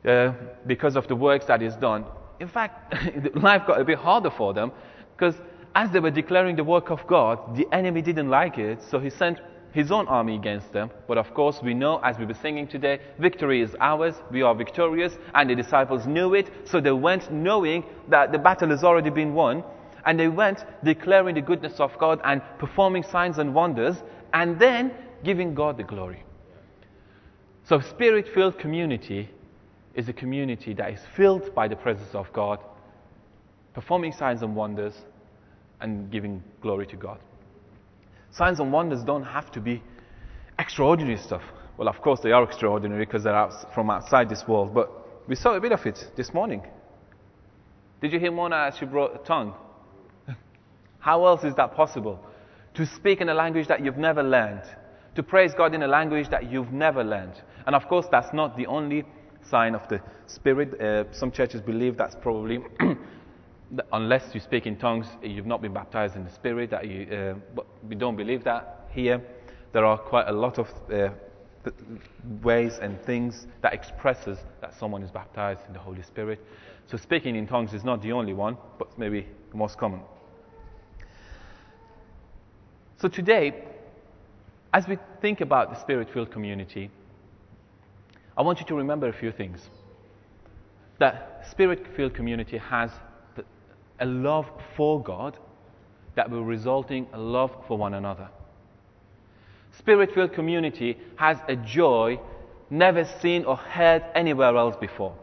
uh, 0.07 0.33
because 0.67 0.95
of 0.95 1.07
the 1.07 1.15
works 1.15 1.47
that 1.47 1.59
he's 1.59 1.75
done. 1.75 2.05
In 2.39 2.49
fact, 2.49 2.93
life 3.35 3.63
got 3.65 3.81
a 3.81 3.83
bit 3.83 3.97
harder 3.97 4.29
for 4.29 4.53
them 4.53 4.71
because 5.17 5.33
as 5.73 5.89
they 5.89 5.99
were 5.99 6.11
declaring 6.11 6.55
the 6.55 6.63
work 6.63 6.91
of 6.91 7.07
God, 7.07 7.55
the 7.55 7.65
enemy 7.71 8.03
didn't 8.03 8.29
like 8.29 8.59
it, 8.59 8.83
so 8.83 8.99
he 8.99 9.09
sent 9.09 9.39
his 9.73 9.91
own 9.91 10.07
army 10.07 10.35
against 10.35 10.71
them. 10.71 10.91
But 11.07 11.17
of 11.17 11.33
course, 11.33 11.59
we 11.61 11.73
know, 11.73 11.99
as 12.03 12.17
we 12.17 12.25
were 12.25 12.35
singing 12.35 12.67
today, 12.67 12.99
victory 13.19 13.61
is 13.61 13.75
ours. 13.79 14.15
We 14.31 14.43
are 14.43 14.53
victorious. 14.55 15.17
And 15.33 15.49
the 15.49 15.55
disciples 15.55 16.05
knew 16.05 16.35
it. 16.35 16.49
So 16.65 16.79
they 16.79 16.91
went 16.91 17.31
knowing 17.31 17.83
that 18.09 18.31
the 18.31 18.37
battle 18.37 18.69
has 18.69 18.83
already 18.83 19.09
been 19.09 19.33
won. 19.33 19.63
And 20.05 20.19
they 20.19 20.27
went 20.27 20.63
declaring 20.83 21.35
the 21.35 21.41
goodness 21.41 21.79
of 21.79 21.97
God 21.97 22.21
and 22.23 22.41
performing 22.59 23.03
signs 23.03 23.39
and 23.39 23.53
wonders. 23.55 23.97
And 24.33 24.59
then 24.59 24.91
giving 25.23 25.55
God 25.55 25.77
the 25.77 25.83
glory. 25.83 26.23
So, 27.65 27.79
spirit 27.79 28.27
filled 28.33 28.59
community 28.59 29.29
is 29.95 30.09
a 30.09 30.13
community 30.13 30.73
that 30.73 30.91
is 30.91 30.99
filled 31.15 31.55
by 31.55 31.67
the 31.67 31.77
presence 31.77 32.13
of 32.13 32.31
God, 32.33 32.59
performing 33.73 34.11
signs 34.11 34.41
and 34.41 34.55
wonders, 34.55 34.93
and 35.79 36.11
giving 36.11 36.43
glory 36.61 36.85
to 36.87 36.97
God. 36.97 37.19
Signs 38.33 38.59
and 38.59 38.73
wonders 38.73 39.03
don't 39.03 39.23
have 39.23 39.51
to 39.51 39.61
be 39.61 39.81
extraordinary 40.57 41.17
stuff. 41.17 41.43
Well, 41.77 41.87
of 41.87 42.01
course, 42.01 42.19
they 42.19 42.31
are 42.31 42.43
extraordinary 42.43 43.05
because 43.05 43.23
they're 43.23 43.35
out, 43.35 43.73
from 43.73 43.89
outside 43.89 44.27
this 44.27 44.47
world, 44.47 44.73
but 44.73 44.89
we 45.27 45.35
saw 45.35 45.53
a 45.53 45.61
bit 45.61 45.71
of 45.71 45.85
it 45.85 46.11
this 46.15 46.33
morning. 46.33 46.63
Did 48.01 48.11
you 48.11 48.19
hear 48.19 48.31
Mona 48.31 48.67
as 48.67 48.77
she 48.77 48.85
brought 48.85 49.15
a 49.15 49.19
tongue? 49.19 49.53
How 50.99 51.25
else 51.25 51.43
is 51.43 51.55
that 51.55 51.75
possible? 51.75 52.19
To 52.73 52.85
speak 52.85 53.21
in 53.21 53.29
a 53.29 53.33
language 53.33 53.67
that 53.67 53.85
you've 53.85 53.97
never 53.97 54.23
learned, 54.23 54.63
to 55.15 55.23
praise 55.23 55.53
God 55.55 55.75
in 55.75 55.83
a 55.83 55.87
language 55.87 56.29
that 56.29 56.51
you've 56.51 56.71
never 56.71 57.03
learned. 57.03 57.39
And 57.67 57.75
of 57.75 57.87
course, 57.87 58.07
that's 58.11 58.33
not 58.33 58.57
the 58.57 58.65
only 58.65 59.05
sign 59.43 59.75
of 59.75 59.87
the 59.89 60.01
Spirit. 60.25 60.79
Uh, 60.81 61.11
some 61.13 61.31
churches 61.31 61.61
believe 61.61 61.97
that's 61.97 62.15
probably 62.15 62.59
unless 63.91 64.33
you 64.33 64.39
speak 64.39 64.65
in 64.65 64.77
tongues, 64.77 65.07
you've 65.21 65.45
not 65.45 65.61
been 65.61 65.73
baptized 65.73 66.15
in 66.15 66.23
the 66.23 66.31
Spirit. 66.31 66.69
That 66.71 66.87
you, 66.87 67.07
uh, 67.11 67.33
but 67.55 67.65
we 67.87 67.95
don't 67.95 68.15
believe 68.15 68.43
that 68.43 68.89
here. 68.91 69.21
There 69.71 69.85
are 69.85 69.97
quite 69.97 70.27
a 70.27 70.31
lot 70.31 70.59
of 70.59 70.67
uh, 70.91 71.09
ways 72.43 72.77
and 72.81 73.01
things 73.03 73.47
that 73.61 73.73
expresses 73.73 74.37
that 74.61 74.77
someone 74.77 75.01
is 75.03 75.11
baptized 75.11 75.61
in 75.67 75.73
the 75.73 75.79
Holy 75.79 76.03
Spirit. 76.03 76.39
So 76.87 76.97
speaking 76.97 77.35
in 77.35 77.47
tongues 77.47 77.73
is 77.73 77.83
not 77.83 78.01
the 78.01 78.11
only 78.11 78.33
one, 78.33 78.57
but 78.77 78.97
maybe 78.99 79.25
the 79.51 79.57
most 79.57 79.77
common. 79.77 80.01
So 82.97 83.07
today, 83.07 83.63
as 84.73 84.87
we 84.87 84.97
think 85.21 85.41
about 85.41 85.73
the 85.73 85.79
Spirit-filled 85.79 86.31
community, 86.31 86.89
I 88.37 88.41
want 88.41 88.59
you 88.59 88.65
to 88.67 88.75
remember 88.75 89.07
a 89.07 89.13
few 89.13 89.31
things. 89.31 89.59
That 90.99 91.45
Spirit-filled 91.49 92.13
community 92.13 92.57
has 92.57 92.91
a 93.99 94.05
love 94.05 94.45
for 94.75 95.01
God 95.01 95.37
that 96.15 96.29
will 96.29 96.43
result 96.43 96.91
in 96.91 97.07
a 97.13 97.17
love 97.19 97.51
for 97.67 97.77
one 97.77 97.93
another. 97.93 98.29
Spirit 99.77 100.11
filled 100.13 100.33
community 100.33 100.97
has 101.15 101.37
a 101.47 101.55
joy 101.55 102.19
never 102.69 103.05
seen 103.21 103.45
or 103.45 103.55
heard 103.55 104.03
anywhere 104.13 104.55
else 104.55 104.75
before. 104.79 105.15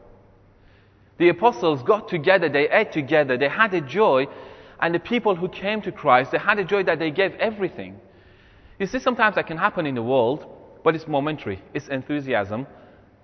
The 1.19 1.29
apostles 1.29 1.83
got 1.83 2.09
together, 2.09 2.49
they 2.49 2.69
ate 2.71 2.93
together, 2.93 3.37
they 3.37 3.49
had 3.49 3.75
a 3.75 3.81
joy, 3.81 4.27
and 4.81 4.95
the 4.95 4.99
people 4.99 5.37
who 5.37 5.49
came 5.49 5.83
to 5.83 5.93
Christ, 5.93 6.33
they 6.33 6.39
had 6.39 6.59
a 6.59 6.65
joy 6.65 6.83
that 6.85 6.99
they 6.99 7.11
gave 7.11 7.35
everything. 7.35 8.01
You 8.79 8.87
see, 8.87 8.99
sometimes 8.99 9.35
that 9.35 9.47
can 9.47 9.59
happen 9.59 9.87
in 9.87 9.95
the 9.95 10.03
world, 10.03 10.47
but 10.83 10.95
it's 10.95 11.07
momentary. 11.07 11.63
It's 11.75 11.89
enthusiasm 11.89 12.67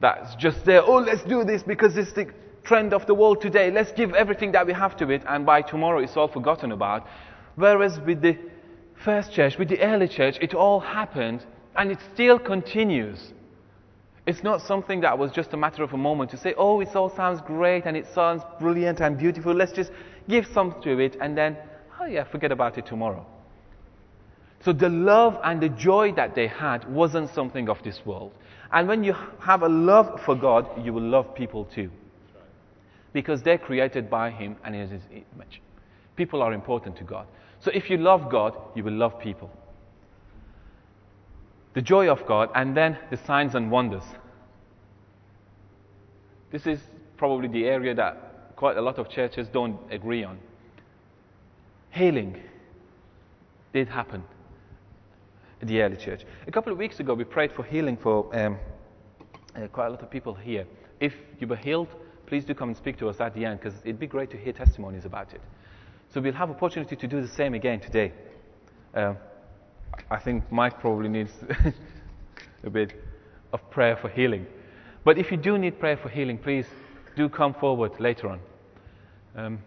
that's 0.00 0.34
just 0.36 0.64
there. 0.64 0.82
Oh, 0.82 0.96
let's 0.96 1.22
do 1.24 1.44
this 1.44 1.62
because 1.62 1.96
it's 1.96 2.12
the 2.12 2.26
trend 2.66 2.92
of 2.92 3.06
the 3.06 3.14
world 3.14 3.40
today. 3.40 3.70
Let's 3.70 3.92
give 3.92 4.12
everything 4.14 4.52
that 4.52 4.66
we 4.66 4.72
have 4.72 4.96
to 4.98 5.08
it, 5.10 5.22
and 5.28 5.46
by 5.46 5.62
tomorrow 5.62 6.00
it's 6.00 6.16
all 6.16 6.28
forgotten 6.28 6.72
about. 6.72 7.06
Whereas 7.54 8.00
with 8.00 8.20
the 8.20 8.36
first 9.04 9.32
church, 9.32 9.56
with 9.58 9.68
the 9.68 9.80
early 9.80 10.08
church, 10.08 10.36
it 10.40 10.54
all 10.54 10.80
happened 10.80 11.44
and 11.76 11.90
it 11.90 11.98
still 12.14 12.38
continues. 12.38 13.32
It's 14.26 14.42
not 14.42 14.60
something 14.60 15.00
that 15.02 15.16
was 15.18 15.30
just 15.30 15.52
a 15.52 15.56
matter 15.56 15.82
of 15.82 15.92
a 15.92 15.96
moment 15.96 16.30
to 16.32 16.36
say, 16.36 16.54
oh, 16.58 16.80
it 16.80 16.94
all 16.96 17.14
sounds 17.14 17.40
great 17.40 17.84
and 17.86 17.96
it 17.96 18.06
sounds 18.12 18.42
brilliant 18.58 19.00
and 19.00 19.16
beautiful. 19.16 19.54
Let's 19.54 19.72
just 19.72 19.92
give 20.28 20.46
some 20.52 20.80
to 20.82 20.98
it 20.98 21.16
and 21.20 21.38
then, 21.38 21.56
oh 22.00 22.06
yeah, 22.06 22.24
forget 22.24 22.50
about 22.50 22.76
it 22.76 22.86
tomorrow. 22.86 23.24
So 24.64 24.72
the 24.72 24.88
love 24.88 25.38
and 25.44 25.62
the 25.62 25.68
joy 25.68 26.12
that 26.12 26.34
they 26.34 26.48
had 26.48 26.90
wasn't 26.92 27.32
something 27.32 27.68
of 27.68 27.82
this 27.84 28.00
world. 28.04 28.32
And 28.72 28.88
when 28.88 29.04
you 29.04 29.14
have 29.38 29.62
a 29.62 29.68
love 29.68 30.20
for 30.24 30.34
God, 30.34 30.66
you 30.84 30.92
will 30.92 31.08
love 31.08 31.34
people 31.34 31.66
too 31.66 31.90
because 33.16 33.42
they're 33.42 33.56
created 33.56 34.10
by 34.10 34.30
Him 34.30 34.56
and 34.62 34.76
in 34.76 34.90
His 34.90 35.00
image. 35.10 35.62
People 36.16 36.42
are 36.42 36.52
important 36.52 36.96
to 36.96 37.04
God. 37.04 37.26
So 37.60 37.70
if 37.72 37.88
you 37.88 37.96
love 37.96 38.30
God, 38.30 38.54
you 38.74 38.84
will 38.84 38.92
love 38.92 39.18
people. 39.18 39.50
The 41.72 41.80
joy 41.80 42.10
of 42.10 42.26
God, 42.26 42.50
and 42.54 42.76
then 42.76 42.98
the 43.10 43.16
signs 43.16 43.54
and 43.54 43.70
wonders. 43.70 44.02
This 46.50 46.66
is 46.66 46.78
probably 47.16 47.48
the 47.48 47.64
area 47.64 47.94
that 47.94 48.54
quite 48.54 48.76
a 48.76 48.82
lot 48.82 48.98
of 48.98 49.08
churches 49.08 49.48
don't 49.48 49.78
agree 49.90 50.22
on. 50.22 50.38
Healing 51.92 52.38
did 53.72 53.88
happen 53.88 54.24
in 55.62 55.68
the 55.68 55.80
early 55.80 55.96
church. 55.96 56.26
A 56.46 56.50
couple 56.50 56.70
of 56.70 56.76
weeks 56.76 57.00
ago, 57.00 57.14
we 57.14 57.24
prayed 57.24 57.52
for 57.52 57.64
healing 57.64 57.96
for 57.96 58.28
um, 58.36 58.58
uh, 59.54 59.68
quite 59.68 59.86
a 59.86 59.90
lot 59.90 60.02
of 60.02 60.10
people 60.10 60.34
here. 60.34 60.66
If 61.00 61.14
you 61.40 61.46
were 61.46 61.56
healed, 61.56 61.88
please 62.26 62.44
do 62.44 62.54
come 62.54 62.68
and 62.68 62.76
speak 62.76 62.98
to 62.98 63.08
us 63.08 63.20
at 63.20 63.34
the 63.34 63.44
end 63.44 63.60
because 63.60 63.78
it'd 63.84 64.00
be 64.00 64.06
great 64.06 64.30
to 64.30 64.36
hear 64.36 64.52
testimonies 64.52 65.04
about 65.04 65.32
it. 65.32 65.40
So 66.12 66.20
we'll 66.20 66.32
have 66.34 66.50
opportunity 66.50 66.96
to 66.96 67.06
do 67.06 67.20
the 67.20 67.28
same 67.28 67.54
again 67.54 67.80
today. 67.80 68.12
Uh, 68.94 69.14
I 70.10 70.18
think 70.18 70.50
Mike 70.50 70.80
probably 70.80 71.08
needs 71.08 71.32
a 72.64 72.70
bit 72.70 72.92
of 73.52 73.70
prayer 73.70 73.96
for 73.96 74.08
healing. 74.08 74.46
But 75.04 75.18
if 75.18 75.30
you 75.30 75.36
do 75.36 75.56
need 75.58 75.78
prayer 75.78 75.96
for 75.96 76.08
healing, 76.08 76.38
please 76.38 76.66
do 77.16 77.28
come 77.28 77.54
forward 77.54 77.98
later 78.00 78.28
on. 78.28 78.40
Um, 79.36 79.58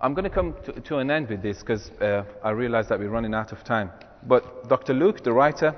I'm 0.00 0.14
going 0.14 0.24
to 0.24 0.30
come 0.30 0.54
to, 0.64 0.72
to 0.72 0.98
an 0.98 1.10
end 1.10 1.28
with 1.28 1.42
this 1.42 1.60
because 1.60 1.90
uh, 2.00 2.24
I 2.42 2.50
realize 2.50 2.88
that 2.88 2.98
we're 2.98 3.08
running 3.08 3.34
out 3.34 3.52
of 3.52 3.64
time. 3.64 3.90
But 4.26 4.68
Dr. 4.68 4.94
Luke, 4.94 5.22
the 5.22 5.32
writer 5.32 5.74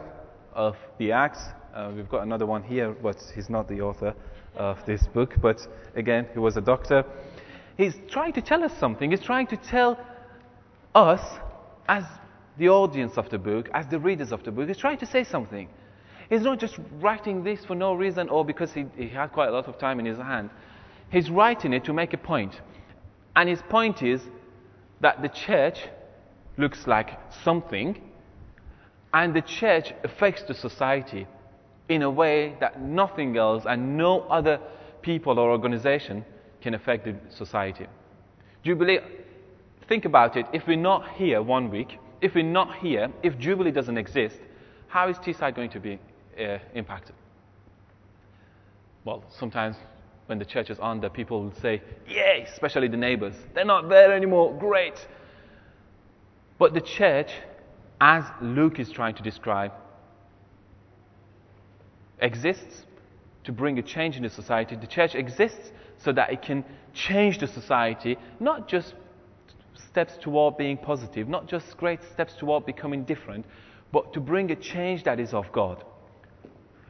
of 0.52 0.76
the 0.98 1.12
Acts, 1.12 1.40
uh, 1.76 1.92
we've 1.94 2.08
got 2.08 2.22
another 2.22 2.46
one 2.46 2.62
here, 2.62 2.92
but 3.02 3.16
he's 3.34 3.50
not 3.50 3.68
the 3.68 3.82
author 3.82 4.14
of 4.56 4.78
this 4.86 5.06
book, 5.08 5.34
but 5.42 5.60
again, 5.94 6.26
he 6.32 6.38
was 6.38 6.56
a 6.56 6.60
doctor. 6.60 7.04
He's 7.76 7.94
trying 8.08 8.32
to 8.32 8.40
tell 8.40 8.64
us 8.64 8.72
something. 8.80 9.10
He's 9.10 9.20
trying 9.20 9.46
to 9.48 9.58
tell 9.58 9.98
us, 10.94 11.20
as 11.86 12.04
the 12.56 12.70
audience 12.70 13.18
of 13.18 13.28
the 13.28 13.38
book, 13.38 13.68
as 13.74 13.86
the 13.88 13.98
readers 13.98 14.32
of 14.32 14.42
the 14.42 14.50
book, 14.50 14.68
he's 14.68 14.78
trying 14.78 14.96
to 14.98 15.06
say 15.06 15.22
something. 15.22 15.68
He's 16.30 16.40
not 16.40 16.58
just 16.58 16.78
writing 16.92 17.44
this 17.44 17.64
for 17.66 17.74
no 17.74 17.94
reason 17.94 18.30
or 18.30 18.44
because 18.44 18.72
he, 18.72 18.86
he 18.96 19.08
had 19.08 19.32
quite 19.32 19.50
a 19.50 19.52
lot 19.52 19.66
of 19.66 19.78
time 19.78 20.00
in 20.00 20.06
his 20.06 20.16
hand. 20.16 20.48
He's 21.10 21.30
writing 21.30 21.74
it 21.74 21.84
to 21.84 21.92
make 21.92 22.14
a 22.14 22.18
point. 22.18 22.58
And 23.36 23.50
his 23.50 23.60
point 23.68 24.02
is 24.02 24.22
that 25.02 25.20
the 25.20 25.28
church 25.28 25.78
looks 26.56 26.86
like 26.86 27.10
something, 27.44 28.00
and 29.12 29.36
the 29.36 29.42
church 29.42 29.92
affects 30.02 30.42
the 30.44 30.54
society. 30.54 31.26
In 31.88 32.02
a 32.02 32.10
way 32.10 32.56
that 32.60 32.80
nothing 32.80 33.36
else 33.36 33.64
and 33.66 33.96
no 33.96 34.22
other 34.22 34.58
people 35.02 35.38
or 35.38 35.50
organization 35.50 36.24
can 36.60 36.74
affect 36.74 37.04
the 37.04 37.14
society. 37.30 37.86
Believe? 38.64 39.02
Think 39.88 40.04
about 40.04 40.36
it. 40.36 40.46
If 40.52 40.66
we're 40.66 40.76
not 40.76 41.08
here 41.10 41.40
one 41.40 41.70
week, 41.70 41.98
if 42.20 42.34
we're 42.34 42.42
not 42.42 42.76
here, 42.76 43.08
if 43.22 43.38
Jubilee 43.38 43.70
doesn't 43.70 43.96
exist, 43.96 44.36
how 44.88 45.08
is 45.08 45.16
Teesside 45.18 45.54
going 45.54 45.70
to 45.70 45.80
be 45.80 45.98
uh, 46.40 46.58
impacted? 46.74 47.14
Well, 49.04 49.22
sometimes 49.30 49.76
when 50.26 50.40
the 50.40 50.44
church 50.44 50.70
is 50.70 50.78
there, 50.78 51.10
people 51.10 51.44
will 51.44 51.54
say, 51.62 51.80
Yay, 52.08 52.46
especially 52.52 52.88
the 52.88 52.96
neighbors. 52.96 53.34
They're 53.54 53.64
not 53.64 53.88
there 53.88 54.12
anymore. 54.12 54.56
Great. 54.58 55.06
But 56.58 56.74
the 56.74 56.80
church, 56.80 57.30
as 58.00 58.24
Luke 58.42 58.80
is 58.80 58.90
trying 58.90 59.14
to 59.14 59.22
describe, 59.22 59.72
exists 62.26 62.84
to 63.44 63.52
bring 63.52 63.78
a 63.78 63.82
change 63.82 64.16
in 64.16 64.22
the 64.24 64.28
society. 64.28 64.76
The 64.76 64.86
church 64.86 65.14
exists 65.14 65.70
so 65.98 66.12
that 66.12 66.32
it 66.32 66.42
can 66.42 66.64
change 66.92 67.38
the 67.38 67.46
society, 67.46 68.18
not 68.40 68.68
just 68.68 68.94
steps 69.90 70.14
toward 70.20 70.58
being 70.58 70.76
positive, 70.76 71.28
not 71.28 71.46
just 71.46 71.76
great 71.76 72.00
steps 72.12 72.34
toward 72.34 72.66
becoming 72.66 73.04
different, 73.04 73.46
but 73.92 74.12
to 74.12 74.20
bring 74.20 74.50
a 74.50 74.56
change 74.56 75.04
that 75.04 75.18
is 75.20 75.32
of 75.32 75.50
God. 75.52 75.84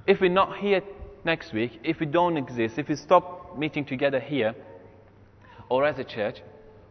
If 0.07 0.20
we're 0.20 0.31
not 0.31 0.59
here 0.59 0.81
next 1.25 1.53
week, 1.53 1.79
if 1.85 2.01
we 2.01 2.07
don't 2.07 2.37
exist, 2.37 2.79
if 2.79 2.88
we 2.88 2.96
stop 2.96 3.59
meeting 3.59 3.85
together 3.85 4.18
here 4.18 4.55
or 5.68 5.85
as 5.85 5.99
a 5.99 6.05
church, 6.05 6.42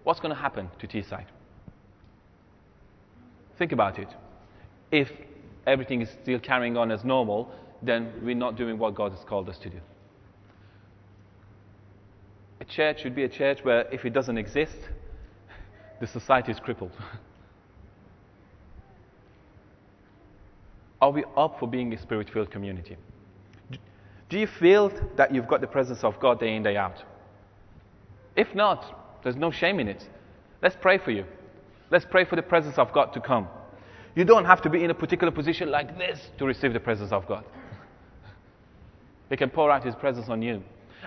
what's 0.04 0.20
going 0.20 0.34
to 0.34 0.42
happen 0.42 0.70
to 0.80 0.88
Teesside? 0.88 1.26
Think 3.58 3.72
about 3.72 3.98
it. 4.00 4.10
If 4.92 5.10
everything 5.66 6.02
is 6.02 6.10
still 6.22 6.40
carrying 6.40 6.78
on 6.78 6.92
as 6.92 7.04
normal, 7.04 7.52
then 7.86 8.12
we're 8.24 8.36
not 8.36 8.56
doing 8.56 8.78
what 8.78 8.96
God 8.96 9.12
has 9.12 9.24
called 9.24 9.50
us 9.50 9.58
to 9.60 9.70
do. 9.70 9.80
A 12.62 12.66
church 12.66 13.02
should 13.02 13.16
be 13.16 13.24
a 13.24 13.30
church 13.30 13.60
where 13.64 13.82
if 13.94 14.06
it 14.06 14.12
doesn't 14.12 14.38
exist, 14.38 14.78
the 16.00 16.08
society 16.08 16.52
is 16.52 16.60
crippled. 16.60 16.92
Are 21.02 21.12
we 21.12 21.24
up 21.36 21.60
for 21.60 21.68
being 21.68 21.94
a 21.94 22.02
spirit 22.02 22.30
filled 22.32 22.50
community? 22.50 22.98
Do 24.30 24.40
you 24.40 24.48
feel 24.48 24.92
that 25.18 25.34
you've 25.34 25.48
got 25.48 25.62
the 25.62 25.68
presence 25.68 26.04
of 26.04 26.20
God 26.20 26.40
day 26.40 26.56
in, 26.56 26.64
day 26.64 26.78
out? 26.78 27.04
If 28.36 28.56
not, 28.56 29.22
there's 29.24 29.36
no 29.36 29.52
shame 29.52 29.80
in 29.80 29.88
it. 29.88 30.04
Let's 30.64 30.76
pray 30.80 30.98
for 30.98 31.12
you. 31.12 31.26
Let's 31.92 32.06
pray 32.10 32.26
for 32.26 32.36
the 32.36 32.42
presence 32.42 32.78
of 32.78 32.92
God 32.92 33.14
to 33.14 33.22
come. 33.22 33.48
You 34.16 34.26
don't 34.26 34.46
have 34.46 34.62
to 34.64 34.70
be 34.70 34.84
in 34.84 34.90
a 34.90 34.94
particular 34.96 35.32
position 35.32 35.70
like 35.70 35.98
this 35.98 36.20
to 36.40 36.46
receive 36.46 36.74
the 36.74 36.80
presence 36.80 37.12
of 37.12 37.28
God. 37.28 37.44
He 39.30 39.38
can 39.38 39.50
pour 39.50 39.72
out 39.72 39.84
His 39.84 39.96
presence 39.96 40.30
on 40.30 40.42
you. 40.42 40.64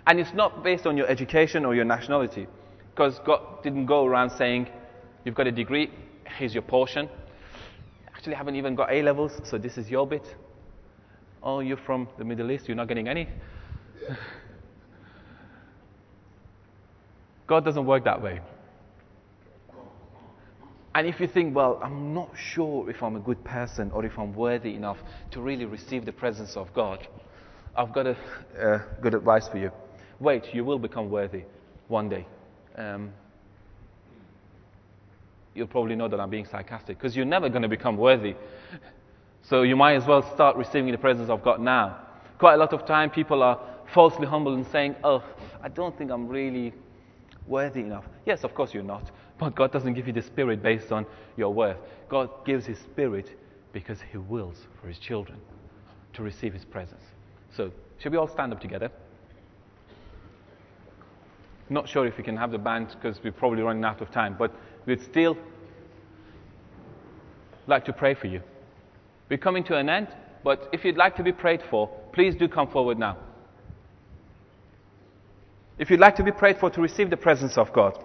And 0.06 0.18
it's 0.20 0.32
not 0.32 0.62
based 0.62 0.86
on 0.86 0.96
your 0.96 1.08
education 1.08 1.64
or 1.64 1.74
your 1.74 1.84
nationality, 1.84 2.46
because 2.90 3.18
God 3.24 3.62
didn't 3.62 3.86
go 3.86 4.06
around 4.06 4.30
saying, 4.30 4.68
You've 5.24 5.34
got 5.34 5.46
a 5.46 5.52
degree, 5.52 5.90
here's 6.38 6.54
your 6.54 6.62
portion. 6.62 7.08
Actually, 8.14 8.34
haven't 8.34 8.56
even 8.56 8.74
got 8.74 8.90
A 8.92 9.02
levels, 9.02 9.40
so 9.44 9.58
this 9.58 9.76
is 9.76 9.90
your 9.90 10.06
bit. 10.06 10.24
Oh, 11.42 11.60
you're 11.60 11.76
from 11.76 12.08
the 12.18 12.24
Middle 12.24 12.50
East, 12.50 12.66
you're 12.68 12.76
not 12.76 12.88
getting 12.88 13.08
any. 13.08 13.28
God 17.46 17.64
doesn't 17.64 17.86
work 17.86 18.04
that 18.04 18.22
way. 18.22 18.40
And 20.94 21.06
if 21.06 21.20
you 21.20 21.28
think, 21.28 21.54
well, 21.54 21.78
I'm 21.82 22.12
not 22.12 22.30
sure 22.36 22.90
if 22.90 23.02
I'm 23.02 23.16
a 23.16 23.20
good 23.20 23.44
person 23.44 23.90
or 23.92 24.04
if 24.04 24.18
I'm 24.18 24.34
worthy 24.34 24.74
enough 24.74 24.98
to 25.30 25.40
really 25.40 25.64
receive 25.64 26.04
the 26.04 26.12
presence 26.12 26.56
of 26.56 26.72
God, 26.74 27.06
I've 27.78 27.92
got 27.92 28.08
a 28.08 28.16
uh, 28.60 28.82
good 29.00 29.14
advice 29.14 29.46
for 29.46 29.56
you. 29.56 29.70
Wait, 30.18 30.52
you 30.52 30.64
will 30.64 30.80
become 30.80 31.10
worthy 31.10 31.44
one 31.86 32.08
day. 32.08 32.26
Um, 32.76 33.12
you'll 35.54 35.68
probably 35.68 35.94
know 35.94 36.08
that 36.08 36.18
I'm 36.18 36.28
being 36.28 36.44
sarcastic 36.44 36.98
because 36.98 37.14
you're 37.14 37.24
never 37.24 37.48
going 37.48 37.62
to 37.62 37.68
become 37.68 37.96
worthy. 37.96 38.34
So 39.42 39.62
you 39.62 39.76
might 39.76 39.94
as 39.94 40.06
well 40.06 40.28
start 40.34 40.56
receiving 40.56 40.90
the 40.90 40.98
presence 40.98 41.30
of 41.30 41.44
God 41.44 41.60
now. 41.60 42.00
Quite 42.38 42.54
a 42.54 42.56
lot 42.56 42.72
of 42.72 42.84
time 42.84 43.10
people 43.10 43.44
are 43.44 43.60
falsely 43.94 44.26
humble 44.26 44.54
and 44.54 44.66
saying, 44.66 44.96
Oh, 45.04 45.22
I 45.62 45.68
don't 45.68 45.96
think 45.96 46.10
I'm 46.10 46.26
really 46.26 46.74
worthy 47.46 47.80
enough. 47.80 48.06
Yes, 48.26 48.42
of 48.42 48.56
course 48.56 48.74
you're 48.74 48.82
not. 48.82 49.12
But 49.38 49.54
God 49.54 49.70
doesn't 49.70 49.94
give 49.94 50.08
you 50.08 50.12
the 50.12 50.22
Spirit 50.22 50.64
based 50.64 50.90
on 50.90 51.06
your 51.36 51.54
worth. 51.54 51.78
God 52.08 52.44
gives 52.44 52.66
His 52.66 52.78
Spirit 52.78 53.38
because 53.72 54.00
He 54.10 54.18
wills 54.18 54.66
for 54.80 54.88
His 54.88 54.98
children 54.98 55.38
to 56.14 56.24
receive 56.24 56.52
His 56.52 56.64
presence. 56.64 57.02
So, 57.56 57.72
should 57.98 58.12
we 58.12 58.18
all 58.18 58.28
stand 58.28 58.52
up 58.52 58.60
together? 58.60 58.90
Not 61.70 61.88
sure 61.88 62.06
if 62.06 62.16
we 62.16 62.24
can 62.24 62.36
have 62.36 62.50
the 62.50 62.58
band 62.58 62.88
because 62.94 63.22
we're 63.22 63.32
probably 63.32 63.62
running 63.62 63.84
out 63.84 64.00
of 64.00 64.10
time, 64.10 64.36
but 64.38 64.52
we'd 64.86 65.02
still 65.02 65.36
like 67.66 67.84
to 67.84 67.92
pray 67.92 68.14
for 68.14 68.26
you. 68.26 68.40
We're 69.28 69.38
coming 69.38 69.64
to 69.64 69.76
an 69.76 69.88
end, 69.90 70.08
but 70.42 70.68
if 70.72 70.84
you'd 70.84 70.96
like 70.96 71.16
to 71.16 71.22
be 71.22 71.32
prayed 71.32 71.60
for, 71.68 71.88
please 72.12 72.34
do 72.34 72.48
come 72.48 72.68
forward 72.68 72.98
now. 72.98 73.18
If 75.78 75.90
you'd 75.90 76.00
like 76.00 76.16
to 76.16 76.24
be 76.24 76.32
prayed 76.32 76.58
for 76.58 76.70
to 76.70 76.80
receive 76.80 77.10
the 77.10 77.16
presence 77.16 77.58
of 77.58 77.72
God, 77.72 78.02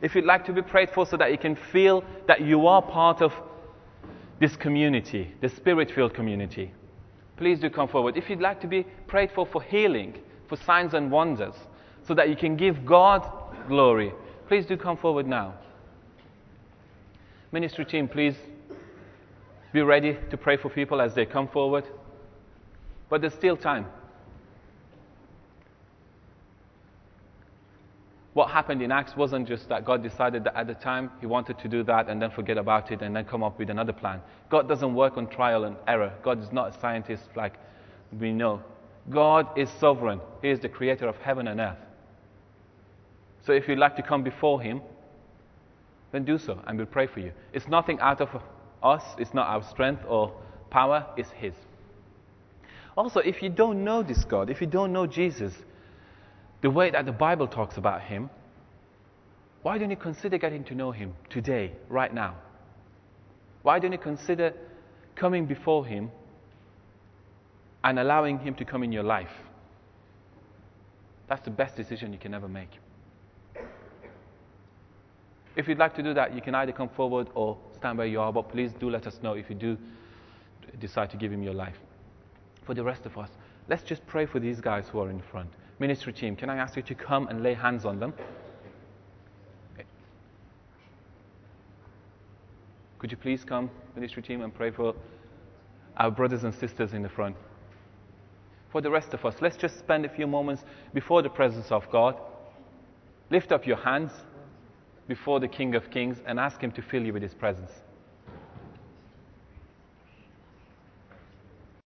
if 0.00 0.14
you'd 0.14 0.24
like 0.24 0.44
to 0.46 0.52
be 0.52 0.62
prayed 0.62 0.90
for 0.90 1.04
so 1.04 1.16
that 1.16 1.32
you 1.32 1.38
can 1.38 1.56
feel 1.56 2.04
that 2.28 2.40
you 2.40 2.66
are 2.66 2.80
part 2.80 3.20
of 3.20 3.32
this 4.40 4.56
community, 4.56 5.34
the 5.40 5.48
spirit 5.48 5.90
filled 5.90 6.14
community, 6.14 6.72
please 7.36 7.58
do 7.58 7.70
come 7.70 7.88
forward. 7.88 8.16
If 8.16 8.30
you'd 8.30 8.40
like 8.40 8.60
to 8.62 8.66
be 8.66 8.84
prayed 9.06 9.30
for 9.32 9.46
for 9.46 9.62
healing, 9.62 10.14
for 10.48 10.56
signs 10.56 10.94
and 10.94 11.10
wonders, 11.10 11.54
so 12.06 12.14
that 12.14 12.28
you 12.28 12.36
can 12.36 12.56
give 12.56 12.84
God 12.86 13.28
glory, 13.68 14.12
please 14.48 14.66
do 14.66 14.76
come 14.76 14.96
forward 14.96 15.26
now. 15.26 15.54
Ministry 17.52 17.84
team, 17.84 18.08
please 18.08 18.34
be 19.72 19.82
ready 19.82 20.16
to 20.30 20.36
pray 20.36 20.56
for 20.56 20.68
people 20.68 21.00
as 21.00 21.14
they 21.14 21.26
come 21.26 21.48
forward. 21.48 21.84
But 23.08 23.20
there's 23.20 23.34
still 23.34 23.56
time. 23.56 23.86
What 28.36 28.50
happened 28.50 28.82
in 28.82 28.92
Acts 28.92 29.16
wasn't 29.16 29.48
just 29.48 29.66
that 29.70 29.86
God 29.86 30.02
decided 30.02 30.44
that 30.44 30.54
at 30.54 30.66
the 30.66 30.74
time 30.74 31.10
He 31.20 31.26
wanted 31.26 31.58
to 31.58 31.68
do 31.68 31.82
that 31.84 32.10
and 32.10 32.20
then 32.20 32.30
forget 32.30 32.58
about 32.58 32.92
it 32.92 33.00
and 33.00 33.16
then 33.16 33.24
come 33.24 33.42
up 33.42 33.58
with 33.58 33.70
another 33.70 33.94
plan. 33.94 34.20
God 34.50 34.68
doesn't 34.68 34.94
work 34.94 35.16
on 35.16 35.26
trial 35.26 35.64
and 35.64 35.74
error. 35.88 36.12
God 36.22 36.42
is 36.42 36.52
not 36.52 36.76
a 36.76 36.78
scientist 36.78 37.22
like 37.34 37.54
we 38.20 38.32
know. 38.32 38.60
God 39.08 39.46
is 39.56 39.70
sovereign, 39.80 40.20
He 40.42 40.50
is 40.50 40.60
the 40.60 40.68
creator 40.68 41.08
of 41.08 41.16
heaven 41.16 41.48
and 41.48 41.60
earth. 41.60 41.78
So 43.46 43.52
if 43.52 43.66
you'd 43.68 43.78
like 43.78 43.96
to 43.96 44.02
come 44.02 44.22
before 44.22 44.60
Him, 44.60 44.82
then 46.12 46.26
do 46.26 46.36
so 46.36 46.60
and 46.66 46.76
we'll 46.76 46.86
pray 46.86 47.06
for 47.06 47.20
you. 47.20 47.32
It's 47.54 47.68
nothing 47.68 47.98
out 48.00 48.20
of 48.20 48.28
us, 48.82 49.02
it's 49.16 49.32
not 49.32 49.46
our 49.46 49.62
strength 49.62 50.02
or 50.06 50.38
power, 50.68 51.06
it's 51.16 51.30
His. 51.30 51.54
Also, 52.98 53.20
if 53.20 53.40
you 53.42 53.48
don't 53.48 53.82
know 53.82 54.02
this 54.02 54.26
God, 54.26 54.50
if 54.50 54.60
you 54.60 54.66
don't 54.66 54.92
know 54.92 55.06
Jesus, 55.06 55.54
the 56.62 56.70
way 56.70 56.90
that 56.90 57.06
the 57.06 57.12
Bible 57.12 57.46
talks 57.46 57.76
about 57.76 58.02
Him, 58.02 58.30
why 59.62 59.78
don't 59.78 59.90
you 59.90 59.96
consider 59.96 60.38
getting 60.38 60.64
to 60.64 60.74
know 60.74 60.92
Him 60.92 61.14
today, 61.28 61.72
right 61.88 62.12
now? 62.12 62.36
Why 63.62 63.78
don't 63.78 63.92
you 63.92 63.98
consider 63.98 64.52
coming 65.16 65.46
before 65.46 65.84
Him 65.84 66.10
and 67.82 67.98
allowing 67.98 68.38
Him 68.38 68.54
to 68.54 68.64
come 68.64 68.82
in 68.82 68.92
your 68.92 69.02
life? 69.02 69.30
That's 71.28 71.42
the 71.42 71.50
best 71.50 71.76
decision 71.76 72.12
you 72.12 72.18
can 72.18 72.32
ever 72.32 72.48
make. 72.48 72.70
If 75.56 75.66
you'd 75.66 75.78
like 75.78 75.94
to 75.96 76.02
do 76.02 76.14
that, 76.14 76.34
you 76.34 76.42
can 76.42 76.54
either 76.54 76.72
come 76.72 76.90
forward 76.90 77.28
or 77.34 77.56
stand 77.74 77.98
where 77.98 78.06
you 78.06 78.20
are, 78.20 78.32
but 78.32 78.50
please 78.50 78.72
do 78.78 78.90
let 78.90 79.06
us 79.06 79.18
know 79.22 79.32
if 79.32 79.48
you 79.48 79.56
do 79.56 79.76
decide 80.78 81.10
to 81.10 81.16
give 81.16 81.32
Him 81.32 81.42
your 81.42 81.54
life. 81.54 81.76
For 82.64 82.74
the 82.74 82.84
rest 82.84 83.06
of 83.06 83.16
us, 83.16 83.30
let's 83.68 83.82
just 83.82 84.06
pray 84.06 84.26
for 84.26 84.38
these 84.38 84.60
guys 84.60 84.84
who 84.88 85.00
are 85.00 85.10
in 85.10 85.20
front. 85.20 85.50
Ministry 85.78 86.12
team, 86.12 86.36
can 86.36 86.48
I 86.48 86.56
ask 86.56 86.76
you 86.76 86.82
to 86.82 86.94
come 86.94 87.28
and 87.28 87.42
lay 87.42 87.54
hands 87.54 87.84
on 87.84 88.00
them? 88.00 88.14
Could 92.98 93.10
you 93.10 93.16
please 93.18 93.44
come, 93.44 93.70
ministry 93.94 94.22
team, 94.22 94.40
and 94.40 94.54
pray 94.54 94.70
for 94.70 94.94
our 95.98 96.10
brothers 96.10 96.44
and 96.44 96.54
sisters 96.54 96.94
in 96.94 97.02
the 97.02 97.08
front? 97.08 97.36
For 98.72 98.80
the 98.80 98.90
rest 98.90 99.12
of 99.12 99.24
us, 99.24 99.36
let's 99.40 99.56
just 99.56 99.78
spend 99.78 100.06
a 100.06 100.08
few 100.08 100.26
moments 100.26 100.64
before 100.94 101.22
the 101.22 101.28
presence 101.28 101.70
of 101.70 101.88
God. 101.90 102.18
Lift 103.30 103.52
up 103.52 103.66
your 103.66 103.76
hands 103.76 104.12
before 105.08 105.40
the 105.40 105.48
King 105.48 105.74
of 105.74 105.90
Kings 105.90 106.18
and 106.26 106.40
ask 106.40 106.60
Him 106.60 106.72
to 106.72 106.82
fill 106.82 107.02
you 107.04 107.12
with 107.12 107.22
His 107.22 107.34
presence. 107.34 107.70